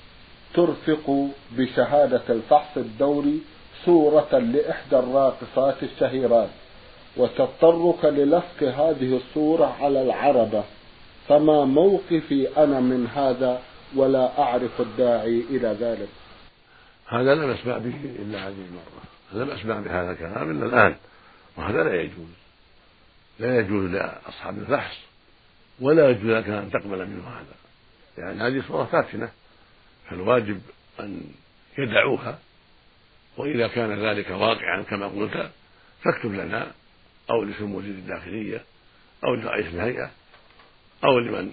ترفق 0.54 1.28
بشهادة 1.52 2.22
الفحص 2.28 2.76
الدوري 2.76 3.40
صورة 3.86 4.38
لإحدى 4.38 4.98
الراقصات 4.98 5.82
الشهيرات 5.82 6.48
وتضطرك 7.16 8.04
للصق 8.04 8.62
هذه 8.62 9.16
الصورة 9.16 9.76
على 9.80 10.02
العربة. 10.02 10.64
فما 11.28 11.64
موقفي 11.64 12.48
أنا 12.56 12.80
من 12.80 13.06
هذا؟ 13.06 13.60
ولا 13.96 14.42
أعرف 14.42 14.80
الداعي 14.80 15.40
إلى 15.40 15.76
ذلك. 15.80 16.08
هذا 17.08 17.34
لم 17.34 17.50
أسمع 17.50 17.78
به 17.78 17.94
إلا 18.18 18.48
هذه 18.48 18.64
المرة. 18.68 19.02
لم 19.32 19.50
أسمع 19.50 19.80
بهذا 19.80 20.10
الكلام 20.10 20.50
إلا 20.50 20.66
الآن. 20.66 20.96
وهذا 21.56 21.84
لا 21.84 22.02
يجوز. 22.02 22.28
لا 23.38 23.58
يجوز 23.58 23.90
لأصحاب 23.90 24.58
الفحص. 24.58 24.96
ولا 25.80 26.10
يجوز 26.10 26.30
لك 26.30 26.48
أن 26.48 26.70
تقبل 26.70 27.06
منه 27.06 27.28
هذا. 27.28 27.54
يعني 28.18 28.40
هذه 28.42 28.64
صورة 28.68 28.84
فاتنة. 28.84 29.30
فالواجب 30.10 30.60
أن 31.00 31.20
يدعوها. 31.78 32.38
وإذا 33.36 33.68
كان 33.68 34.06
ذلك 34.06 34.30
واقعا 34.30 34.82
كما 34.82 35.06
قلت 35.06 35.50
فاكتب 36.04 36.32
لنا 36.32 36.72
أو 37.30 37.44
لسمو 37.44 37.80
الداخلية 37.80 38.64
أو 39.24 39.34
لرئيس 39.34 39.66
الهيئة 39.66 40.10
أو 41.04 41.18
لمن 41.18 41.52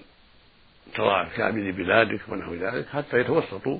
كامل 1.36 1.72
بلادك 1.72 2.20
ونحو 2.28 2.54
ذلك 2.54 2.86
حتى 2.88 3.20
يتوسطوا 3.20 3.78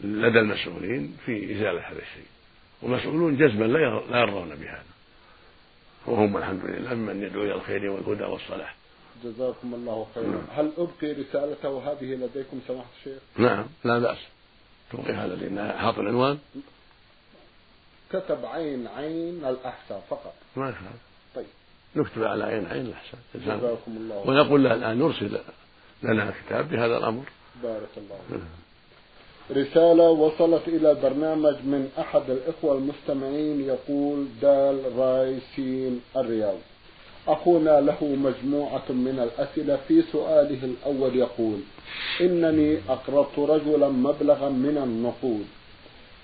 لدى 0.00 0.38
المسؤولين 0.38 1.16
في 1.26 1.52
إزالة 1.52 1.80
هذا 1.80 1.98
الشيء. 1.98 2.26
والمسؤولون 2.82 3.36
جزما 3.36 3.64
لا 4.10 4.20
يرضون 4.20 4.48
بهذا. 4.48 4.82
وهم 6.06 6.36
الحمد 6.36 6.64
لله 6.64 6.94
ممن 6.94 7.22
يدعو 7.22 7.42
إلى 7.42 7.54
الخير 7.54 7.90
والهدى 7.90 8.24
والصلاح. 8.24 8.74
جزاكم 9.24 9.74
الله 9.74 10.06
خيرا. 10.14 10.26
نعم. 10.26 10.42
هل 10.56 10.72
أبقي 10.78 11.12
رسالته 11.12 11.92
هذه 11.92 12.04
لديكم 12.04 12.60
سماحة 12.68 12.88
الشيخ؟ 12.98 13.22
نعم. 13.36 13.66
لا 13.84 13.98
بأس. 13.98 14.18
تبقي 14.92 15.12
هذا 15.12 15.34
لأنها 15.34 15.78
حاط 15.78 15.98
العنوان. 15.98 16.38
كتب 18.10 18.44
عين 18.44 18.86
عين 18.86 19.44
الأحساء 19.44 20.04
فقط. 20.10 20.34
ما 20.56 20.68
يخالف. 20.68 21.02
طيب. 21.34 21.46
نكتب 21.96 22.24
على 22.24 22.44
عين 22.44 22.66
عين 22.66 22.86
الأحساء 22.86 23.20
جزاكم 23.34 23.96
الله 23.96 24.16
ونقول 24.26 24.64
له 24.64 24.74
الآن 24.74 24.98
نرسل 24.98 25.38
لنا 26.02 26.32
كتاب 26.46 26.68
بهذا 26.68 26.96
الأمر. 26.96 27.24
بارك 27.62 27.92
الله 27.96 28.18
فيك. 28.28 28.40
رسالة 29.56 30.10
وصلت 30.10 30.68
إلى 30.68 30.90
البرنامج 30.90 31.54
من 31.64 31.90
أحد 31.98 32.30
الإخوة 32.30 32.78
المستمعين 32.78 33.60
يقول 33.60 34.26
دال 34.42 34.96
راي 34.96 35.38
سين 35.56 36.00
الرياض. 36.16 36.58
أخونا 37.28 37.80
له 37.80 38.04
مجموعة 38.04 38.88
من 38.88 39.28
الأسئلة 39.28 39.78
في 39.88 40.02
سؤاله 40.02 40.64
الأول 40.64 41.16
يقول 41.16 41.60
إنني 42.20 42.78
أقرضت 42.88 43.38
رجلا 43.38 43.88
مبلغا 43.88 44.48
من 44.48 44.78
النقود 44.84 45.46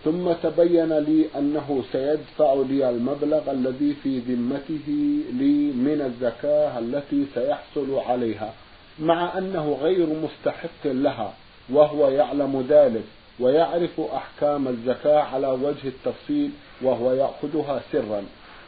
ثم 0.04 0.32
تبين 0.32 0.98
لي 0.98 1.26
أنه 1.38 1.84
سيدفع 1.92 2.54
لي 2.68 2.90
المبلغ 2.90 3.50
الذي 3.50 3.94
في 4.02 4.18
ذمته 4.18 4.88
لي 5.32 5.72
من 5.86 6.00
الزكاة 6.00 6.78
التي 6.78 7.26
سيحصل 7.34 7.98
عليها. 7.98 8.54
مع 8.98 9.38
أنه 9.38 9.78
غير 9.82 10.06
مستحق 10.06 10.84
لها 10.84 11.34
وهو 11.70 12.10
يعلم 12.10 12.66
ذلك 12.68 13.04
ويعرف 13.40 14.00
أحكام 14.00 14.68
الزكاة 14.68 15.18
على 15.18 15.48
وجه 15.48 15.88
التفصيل 15.88 16.50
وهو 16.82 17.12
يأخذها 17.12 17.82
سرا. 17.92 18.22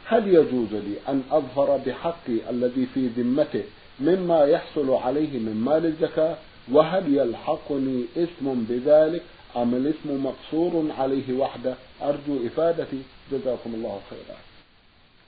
هل 0.05 0.27
يجوز 0.27 0.73
لي 0.73 0.95
أن 1.09 1.23
أظهر 1.31 1.77
بحقي 1.85 2.49
الذي 2.49 2.87
في 2.93 3.07
ذمته 3.07 3.63
مما 3.99 4.45
يحصل 4.45 4.93
عليه 4.93 5.39
من 5.39 5.61
مال 5.65 5.85
الزكاة؟ 5.85 6.35
وهل 6.71 7.17
يلحقني 7.17 8.05
إثم 8.17 8.53
بذلك 8.53 9.23
أم 9.57 9.75
الاسم 9.75 10.25
مقصور 10.25 10.91
عليه 10.99 11.33
وحده؟ 11.33 11.73
أرجو 12.01 12.47
إفادتي. 12.47 13.01
جزاكم 13.31 13.73
الله 13.73 13.99
خيرا. 14.09 14.37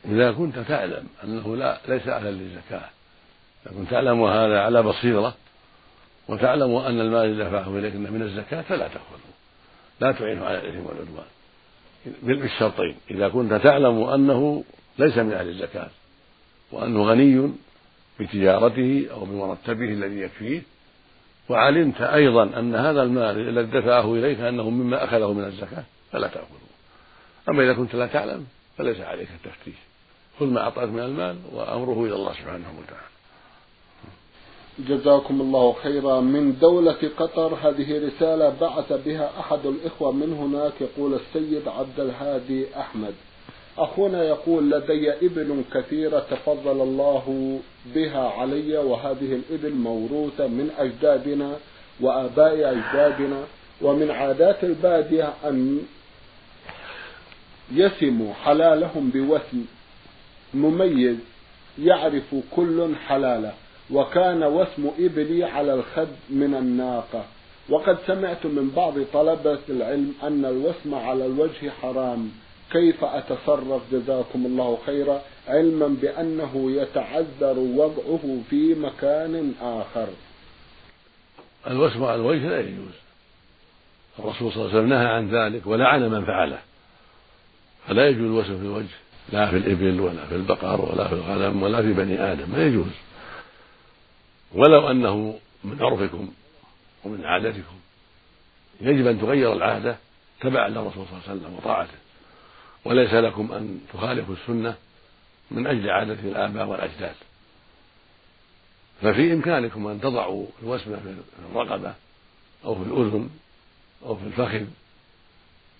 إذا 0.05 0.31
كنت 0.31 0.59
تعلم 0.59 1.07
أنه 1.23 1.55
لا 1.55 1.79
ليس 1.87 2.07
أهلا 2.07 2.29
للزكاة 2.29 2.89
إذا 3.65 3.75
كنت 3.75 3.89
تعلم 3.89 4.23
هذا 4.23 4.59
على 4.61 4.83
بصيرة 4.83 5.35
وتعلم 6.27 6.75
أن 6.75 6.99
المال 6.99 7.25
الذي 7.25 7.43
دفعه 7.43 7.77
إليك 7.77 7.95
من 7.95 8.21
الزكاة 8.21 8.61
فلا 8.61 8.87
تأخذه 8.87 9.29
لا 10.01 10.11
تعينه 10.11 10.45
على 10.45 10.57
الإثم 10.57 10.85
والعدوان. 10.85 11.25
بالشرطين. 12.23 12.95
إذا 13.11 13.29
كنت 13.29 13.53
تعلم 13.53 14.03
أنه 14.03 14.63
ليس 14.99 15.17
من 15.17 15.33
أهل 15.33 15.49
الزكاة 15.49 15.89
وأنه 16.71 17.03
غني 17.03 17.51
بتجارته 18.19 19.07
أو 19.11 19.25
بمرتبه 19.25 19.85
الذي 19.85 20.19
يكفيه 20.19 20.61
وعلمت 21.49 22.01
أيضا 22.01 22.43
أن 22.43 22.75
هذا 22.75 23.03
المال 23.03 23.49
الذي 23.49 23.79
دفعه 23.79 24.13
إليك 24.13 24.39
أنه 24.39 24.69
مما 24.69 25.03
أخذه 25.03 25.33
من 25.33 25.43
الزكاة 25.43 25.83
فلا 26.11 26.27
تأخذه 26.27 26.69
أما 27.49 27.63
إذا 27.63 27.73
كنت 27.73 27.95
لا 27.95 28.07
تعلم 28.07 28.47
فليس 28.77 28.99
عليك 29.01 29.29
التفتيش. 29.35 29.75
خذ 30.39 30.45
ما 30.45 30.61
أعطاك 30.61 30.89
من 30.89 30.99
المال 30.99 31.37
وأمره 31.51 32.05
إلى 32.05 32.15
الله 32.15 32.33
سبحانه 32.33 32.73
وتعالى. 32.79 33.08
جزاكم 34.87 35.41
الله 35.41 35.73
خيرا. 35.83 36.19
من 36.21 36.57
دولة 36.61 37.09
قطر 37.17 37.53
هذه 37.63 38.07
رسالة 38.07 38.53
بعث 38.61 38.93
بها 39.05 39.31
أحد 39.39 39.65
الإخوة 39.65 40.11
من 40.11 40.33
هناك 40.33 40.73
يقول 40.81 41.13
السيد 41.13 41.67
عبد 41.67 41.99
الهادي 41.99 42.65
أحمد. 42.77 43.13
أخونا 43.77 44.23
يقول 44.23 44.71
لدي 44.71 45.11
إبل 45.11 45.63
كثيرة 45.73 46.19
تفضل 46.19 46.81
الله 46.81 47.59
بها 47.95 48.29
علي 48.29 48.77
وهذه 48.77 49.39
الإبل 49.39 49.73
موروثة 49.73 50.47
من 50.47 50.69
أجدادنا 50.77 51.55
وآباء 52.01 52.53
أجدادنا 52.53 53.43
ومن 53.81 54.11
عادات 54.11 54.63
البادية 54.63 55.33
أن 55.45 55.79
يسموا 57.71 58.33
حلالهم 58.33 59.09
بوسم 59.09 59.65
مميز 60.53 61.17
يعرف 61.79 62.35
كل 62.55 62.95
حلاله. 63.07 63.53
وكان 63.91 64.43
وسم 64.43 64.91
إبلي 64.99 65.43
على 65.43 65.73
الخد 65.73 66.07
من 66.29 66.55
الناقة. 66.55 67.25
وقد 67.69 67.97
سمعت 68.07 68.45
من 68.45 68.71
بعض 68.75 68.93
طلبة 69.13 69.59
العلم 69.69 70.13
أن 70.23 70.45
الوسم 70.45 70.95
على 70.95 71.25
الوجه 71.25 71.69
حرام. 71.81 72.31
كيف 72.71 73.03
أتصرف؟ 73.03 73.81
جزاكم 73.91 74.45
الله 74.45 74.77
خيرا. 74.85 75.21
علما 75.47 75.87
بأنه 76.01 76.71
يتعذر 76.71 77.59
وضعه 77.59 78.41
في 78.49 78.75
مكان 78.75 79.53
آخر. 79.61 80.07
الوسم 81.67 82.03
على 82.03 82.15
الوجه 82.15 82.49
لا 82.49 82.59
يجوز. 82.59 82.93
الرسول 84.19 84.51
صلى 84.51 84.61
الله 84.61 84.69
عليه 84.69 84.79
وسلم 84.79 84.89
نهى 84.89 85.05
عن 85.05 85.29
ذلك 85.29 85.67
ولعن 85.67 86.09
من 86.09 86.25
فعله. 86.25 86.59
فلا 87.87 88.09
يجوز 88.09 88.25
الوسم 88.25 88.57
في 88.57 88.65
الوجه. 88.65 88.97
لا 89.33 89.49
في 89.49 89.57
الإبل 89.57 89.99
ولا 89.99 90.25
في 90.25 90.35
البقر 90.35 90.81
ولا 90.81 91.07
في 91.07 91.13
الغنم 91.13 91.63
ولا 91.63 91.81
في 91.81 91.93
بني 91.93 92.21
آدم. 92.31 92.49
ما 92.51 92.65
يجوز. 92.65 92.91
ولو 94.53 94.91
أنه 94.91 95.39
من 95.63 95.77
عرفكم 95.81 96.31
ومن 97.03 97.25
عادتكم 97.25 97.79
يجب 98.81 99.07
أن 99.07 99.21
تغير 99.21 99.53
العادة 99.53 99.97
تبعا 100.41 100.69
للرسول 100.69 101.05
صلى 101.05 101.17
الله 101.17 101.21
عليه 101.27 101.39
وسلم 101.39 101.55
وطاعته 101.55 101.97
وليس 102.85 103.13
لكم 103.13 103.51
أن 103.51 103.81
تخالفوا 103.93 104.35
السنة 104.35 104.75
من 105.51 105.67
أجل 105.67 105.89
عادة 105.89 106.13
الآباء 106.13 106.67
والأجداد. 106.67 107.15
ففي 109.01 109.33
إمكانكم 109.33 109.87
أن 109.87 110.01
تضعوا 110.01 110.45
الوسمة 110.63 110.97
في 110.97 111.15
الرقبة 111.51 111.93
أو 112.65 112.75
في 112.75 112.81
الأذن 112.81 113.29
أو 114.05 114.15
في 114.15 114.23
الفخذ 114.23 114.65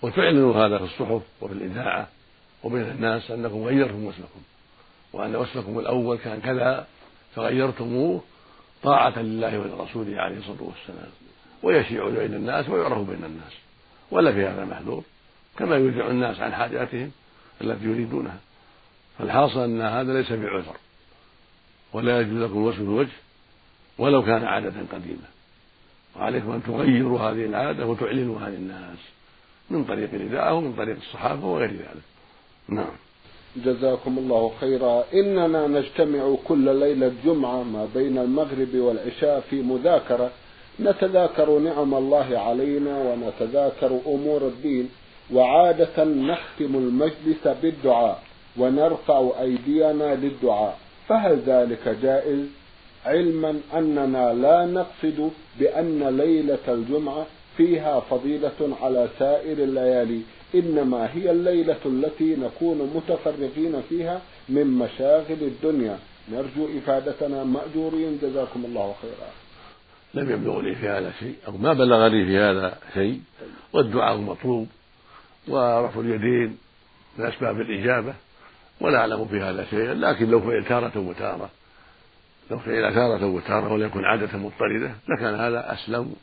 وتعلنوا 0.02 0.66
هذا 0.66 0.78
في 0.78 0.84
الصحف 0.84 1.22
وفي 1.40 1.52
الإذاعة 1.52 2.08
وبين 2.62 2.82
الناس 2.82 3.30
أنكم 3.30 3.64
غيرتم 3.64 4.04
وسمكم 4.04 4.40
وأن 5.12 5.36
وسمكم 5.36 5.78
الأول 5.78 6.18
كان 6.18 6.40
كذا 6.40 6.86
فغيرتموه 7.34 8.22
طاعة 8.82 9.18
لله 9.18 9.58
ولرسوله 9.58 10.20
عليه 10.20 10.38
الصلاة 10.38 10.62
والسلام 10.62 11.10
ويشيع 11.62 12.08
بين 12.08 12.34
الناس 12.34 12.68
ويعرف 12.68 12.98
بين 12.98 13.24
الناس 13.24 13.52
ولا 14.10 14.32
في 14.32 14.46
هذا 14.46 14.64
محذور 14.64 15.02
كما 15.58 15.76
يودع 15.76 16.10
الناس 16.10 16.40
عن 16.40 16.54
حاجاتهم 16.54 17.10
التي 17.60 17.84
يريدونها. 17.84 18.38
فالحاصل 19.18 19.60
أن 19.60 19.80
هذا 19.80 20.12
ليس 20.12 20.32
بعذر 20.32 20.76
ولا 21.92 22.20
يجوز 22.20 22.42
لكم 22.42 22.58
الوصف 22.58 22.80
الوجه 22.80 23.16
ولو 23.98 24.24
كان 24.24 24.44
عادة 24.44 24.72
قديمة. 24.92 25.28
وعليكم 26.16 26.50
أن 26.50 26.62
تغيروا 26.62 27.20
هذه 27.20 27.44
العادة 27.44 27.86
وتعلنوها 27.86 28.48
للناس 28.48 28.98
من 29.70 29.84
طريق 29.84 30.14
الإذاعة 30.14 30.54
ومن 30.54 30.72
طريق 30.72 30.96
الصحافة 30.96 31.44
وغير 31.44 31.70
ذلك. 31.70 32.02
نعم. 32.68 32.92
جزاكم 33.56 34.18
الله 34.18 34.52
خيرا. 34.60 35.04
إننا 35.14 35.66
نجتمع 35.66 36.34
كل 36.48 36.76
ليلة 36.76 37.12
جمعة 37.24 37.62
ما 37.62 37.88
بين 37.94 38.18
المغرب 38.18 38.74
والعشاء 38.74 39.40
في 39.50 39.62
مذاكرة. 39.62 40.30
نتذاكر 40.80 41.58
نعم 41.58 41.94
الله 41.94 42.38
علينا 42.38 43.02
ونتذاكر 43.02 43.98
أمور 44.06 44.42
الدين. 44.42 44.88
وعادة 45.34 46.04
نختم 46.04 46.74
المجلس 46.74 47.48
بالدعاء 47.62 48.22
ونرفع 48.58 49.30
أيدينا 49.40 50.14
للدعاء. 50.14 50.78
فهل 51.08 51.38
ذلك 51.46 51.96
جائز؟ 52.02 52.46
علما 53.06 53.60
أننا 53.74 54.34
لا 54.34 54.66
نقصد 54.66 55.30
بأن 55.60 56.16
ليلة 56.16 56.64
الجمعة 56.68 57.26
فيها 57.56 58.00
فضيلة 58.00 58.76
على 58.82 59.08
سائر 59.18 59.58
الليالي. 59.58 60.20
إنما 60.54 61.14
هي 61.14 61.30
الليلة 61.30 61.80
التي 61.86 62.36
نكون 62.36 62.90
متفرغين 62.94 63.82
فيها 63.88 64.20
من 64.48 64.66
مشاغل 64.66 65.42
الدنيا. 65.42 65.98
نرجو 66.32 66.68
إفادتنا 66.78 67.44
مأجورين. 67.44 68.18
جزاكم 68.22 68.64
الله 68.64 68.94
خيرا. 69.02 69.30
لم 70.14 70.30
يبلغ 70.30 70.60
لي 70.60 70.74
في 70.74 70.88
هذا 70.88 71.12
شيء 71.20 71.34
أو 71.48 71.56
ما 71.56 71.72
بلغ 71.72 72.06
لي 72.06 72.24
في 72.24 72.38
هذا 72.38 72.78
شيء 72.94 73.20
والدعاء 73.72 74.16
مطلوب 74.16 74.68
ورفع 75.48 76.00
اليدين 76.00 76.58
من 77.18 77.26
أسباب 77.26 77.60
الإجابة 77.60 78.14
ولا 78.80 78.98
أعلم 78.98 79.24
في 79.24 79.40
هذا 79.40 79.64
شيئا 79.64 79.94
لكن 79.94 80.30
لو 80.30 80.40
فعل 80.40 80.64
تارة 80.64 80.98
وتارة 80.98 81.50
لو 82.50 82.58
فعل 82.58 82.94
تارة 82.94 83.26
وتارة 83.26 83.72
وليكن 83.72 84.04
عادة 84.04 84.38
مضطردة 84.38 84.94
لكان 85.08 85.34
هذا 85.34 85.72
أسلم 85.72 86.14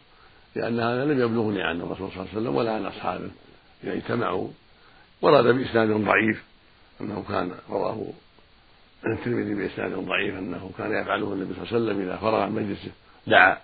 لأن 0.56 0.80
هذا 0.80 1.06
لم 1.06 1.22
يبلغني 1.22 1.62
عن 1.64 1.82
الرسول 1.82 2.12
صلى 2.12 2.22
الله 2.22 2.30
عليه 2.32 2.42
وسلم 2.42 2.56
ولا 2.56 2.72
عن 2.72 2.86
أصحابه. 2.86 3.30
إذا 3.84 3.94
اجتمعوا 3.94 4.48
ورد 5.22 5.46
بإسناد 5.46 5.90
ضعيف 5.90 6.44
أنه 7.02 7.26
كان 7.30 7.52
رواه 7.70 8.08
الترمذي 9.06 9.54
بإسناد 9.54 9.92
ضعيف 9.92 10.38
أنه 10.38 10.72
كان 10.78 11.02
يفعله 11.02 11.34
النبي 11.34 11.54
صلى 11.54 11.64
الله 11.64 11.74
عليه 11.74 11.86
وسلم 11.86 12.02
إذا 12.02 12.18
فرغ 12.18 12.46
من 12.46 12.64
مجلسه 12.64 12.92
دعا 13.28 13.58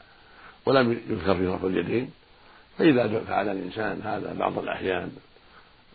ولم 0.66 0.92
يذكر 1.10 1.36
في 1.36 1.48
رفع 1.48 1.68
اليدين. 1.68 2.12
فإذا 2.78 3.20
فعل 3.20 3.50
الإنسان 3.50 4.02
هذا 4.02 4.34
بعض 4.34 4.60
الأحيان 4.60 5.12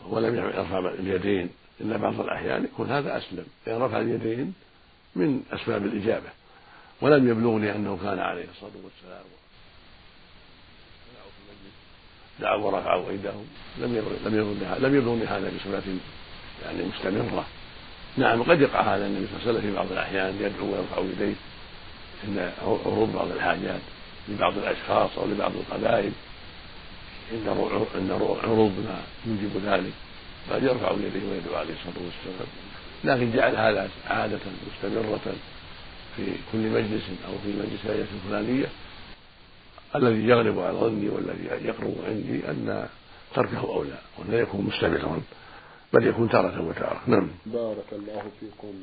ولم 0.06 0.34
يرفع 0.34 0.78
اليدين 0.78 1.50
إلا 1.80 1.96
بعض 1.96 2.20
الأحيان 2.20 2.64
يكون 2.64 2.90
هذا 2.90 3.16
أسلم. 3.16 3.46
لأن 3.66 3.82
رفع 3.82 4.00
اليدين 4.00 4.54
من 5.16 5.42
أسباب 5.52 5.86
الإجابة. 5.86 6.28
ولم 7.00 7.28
يبلغني 7.28 7.76
أنه 7.76 7.98
كان 8.02 8.18
عليه 8.18 8.44
الصلاة 8.50 8.72
والسلام. 8.84 9.24
دعوا 12.40 12.66
ورفعوا 12.66 13.10
أيديهم 13.10 13.46
لم 13.78 13.94
لم 14.24 14.58
لم 14.80 14.96
يبلغني 14.96 15.24
هذا 15.24 15.52
بصفة 15.56 15.82
يعني 16.64 16.82
مستمرة. 16.82 17.44
نعم 18.16 18.42
قد 18.42 18.60
يقع 18.60 18.80
هذا 18.96 19.06
النبي 19.06 19.26
صلى 19.26 19.36
الله 19.36 19.48
عليه 19.48 19.58
وسلم 19.58 19.70
في 19.70 19.76
بعض 19.76 19.92
الأحيان 19.92 20.34
يدعو 20.40 20.66
ويرفع 20.72 20.98
يديه. 20.98 21.34
عند 22.28 22.52
عروض 22.62 23.12
بعض 23.14 23.30
الحاجات 23.30 23.80
لبعض 24.28 24.58
الأشخاص 24.58 25.18
أو 25.18 25.26
لبعض 25.26 25.52
القبائل. 25.56 26.12
عند 27.32 27.48
عروض 28.44 28.72
ما 28.86 29.00
يوجب 29.26 29.66
ذلك. 29.66 29.92
قد 30.50 30.62
يرفع 30.62 30.92
يديه 30.92 31.30
ويدعو 31.30 31.54
عليه 31.54 31.74
الصلاة 31.74 32.04
والسلام. 32.04 32.48
لكن 33.04 33.36
جعل 33.36 33.56
هذا 33.56 33.88
عادة 34.06 34.38
مستمرة 34.66 35.34
في 36.16 36.22
كل 36.52 36.58
مجلس 36.58 37.02
أو 37.28 37.32
في 37.44 37.48
مجلس 37.48 38.06
الفلانية. 38.14 38.66
الذي 39.96 40.28
يغلب 40.28 40.58
على 40.58 40.78
ظني 40.78 41.08
والذي 41.08 41.44
يقرب 41.64 41.94
عندي 42.08 42.48
أن 42.48 42.88
تركه 43.34 43.60
أولى 43.60 43.98
ولا 44.18 44.40
يكون 44.40 44.64
مستمرا 44.64 45.20
بل 45.92 46.06
يكون 46.06 46.28
تارة 46.28 46.68
وتارة. 46.68 47.00
نعم. 47.06 47.30
بارك 47.46 47.92
الله 47.92 48.22
فيكم. 48.40 48.74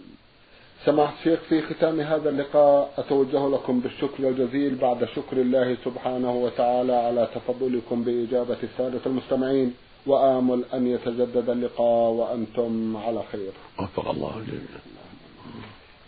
سماحة 0.86 1.14
الشيخ 1.20 1.40
في 1.50 1.62
ختام 1.62 2.00
هذا 2.00 2.30
اللقاء 2.30 2.94
أتوجه 2.98 3.50
لكم 3.50 3.80
بالشكر 3.80 4.30
الجزيل. 4.30 4.76
بعد 4.76 5.06
شكر 5.06 5.38
الله 5.38 5.78
سبحانه 5.86 6.32
وتعالى 6.32 6.94
على 6.94 7.28
تفضلكم 7.36 8.04
بإجابة 8.04 8.58
السادة 8.64 9.02
المستمعين 9.06 9.74
وآمل 10.08 10.64
أن 10.74 10.88
يتجدد 10.88 11.50
اللقاء 11.50 12.12
وأنتم 12.12 12.98
على 12.98 13.24
خير. 13.32 13.52
وفق 13.80 14.10
الله 14.10 14.38
الجميع 14.38 15.05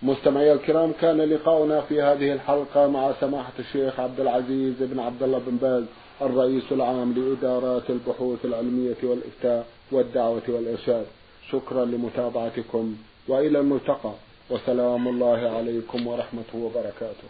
مستمعي 0.03 0.53
الكرام 0.53 0.91
كان 1.01 1.17
لقاؤنا 1.17 1.81
في 1.81 2.01
هذه 2.01 2.33
الحلقة 2.33 2.88
مع 2.88 3.12
سماحة 3.21 3.53
الشيخ 3.60 3.99
عبد 3.99 4.19
العزيز 4.19 4.73
بن 4.79 4.99
عبد 4.99 5.23
الله 5.23 5.41
بن 5.47 5.57
باز 5.57 5.83
الرئيس 6.21 6.63
العام 6.71 7.13
لإدارات 7.13 7.89
البحوث 7.89 8.45
العلمية 8.45 8.97
والإفتاء 9.03 9.65
والدعوة 9.91 10.41
والإرشاد. 10.47 11.05
شكرا 11.51 11.86
لمتابعتكم 11.86 12.95
وإلى 13.27 13.60
الملتقى. 13.60 14.13
وسلام 14.49 15.07
الله 15.07 15.49
عليكم 15.57 16.07
ورحمته 16.07 16.57
وبركاته. 16.57 17.27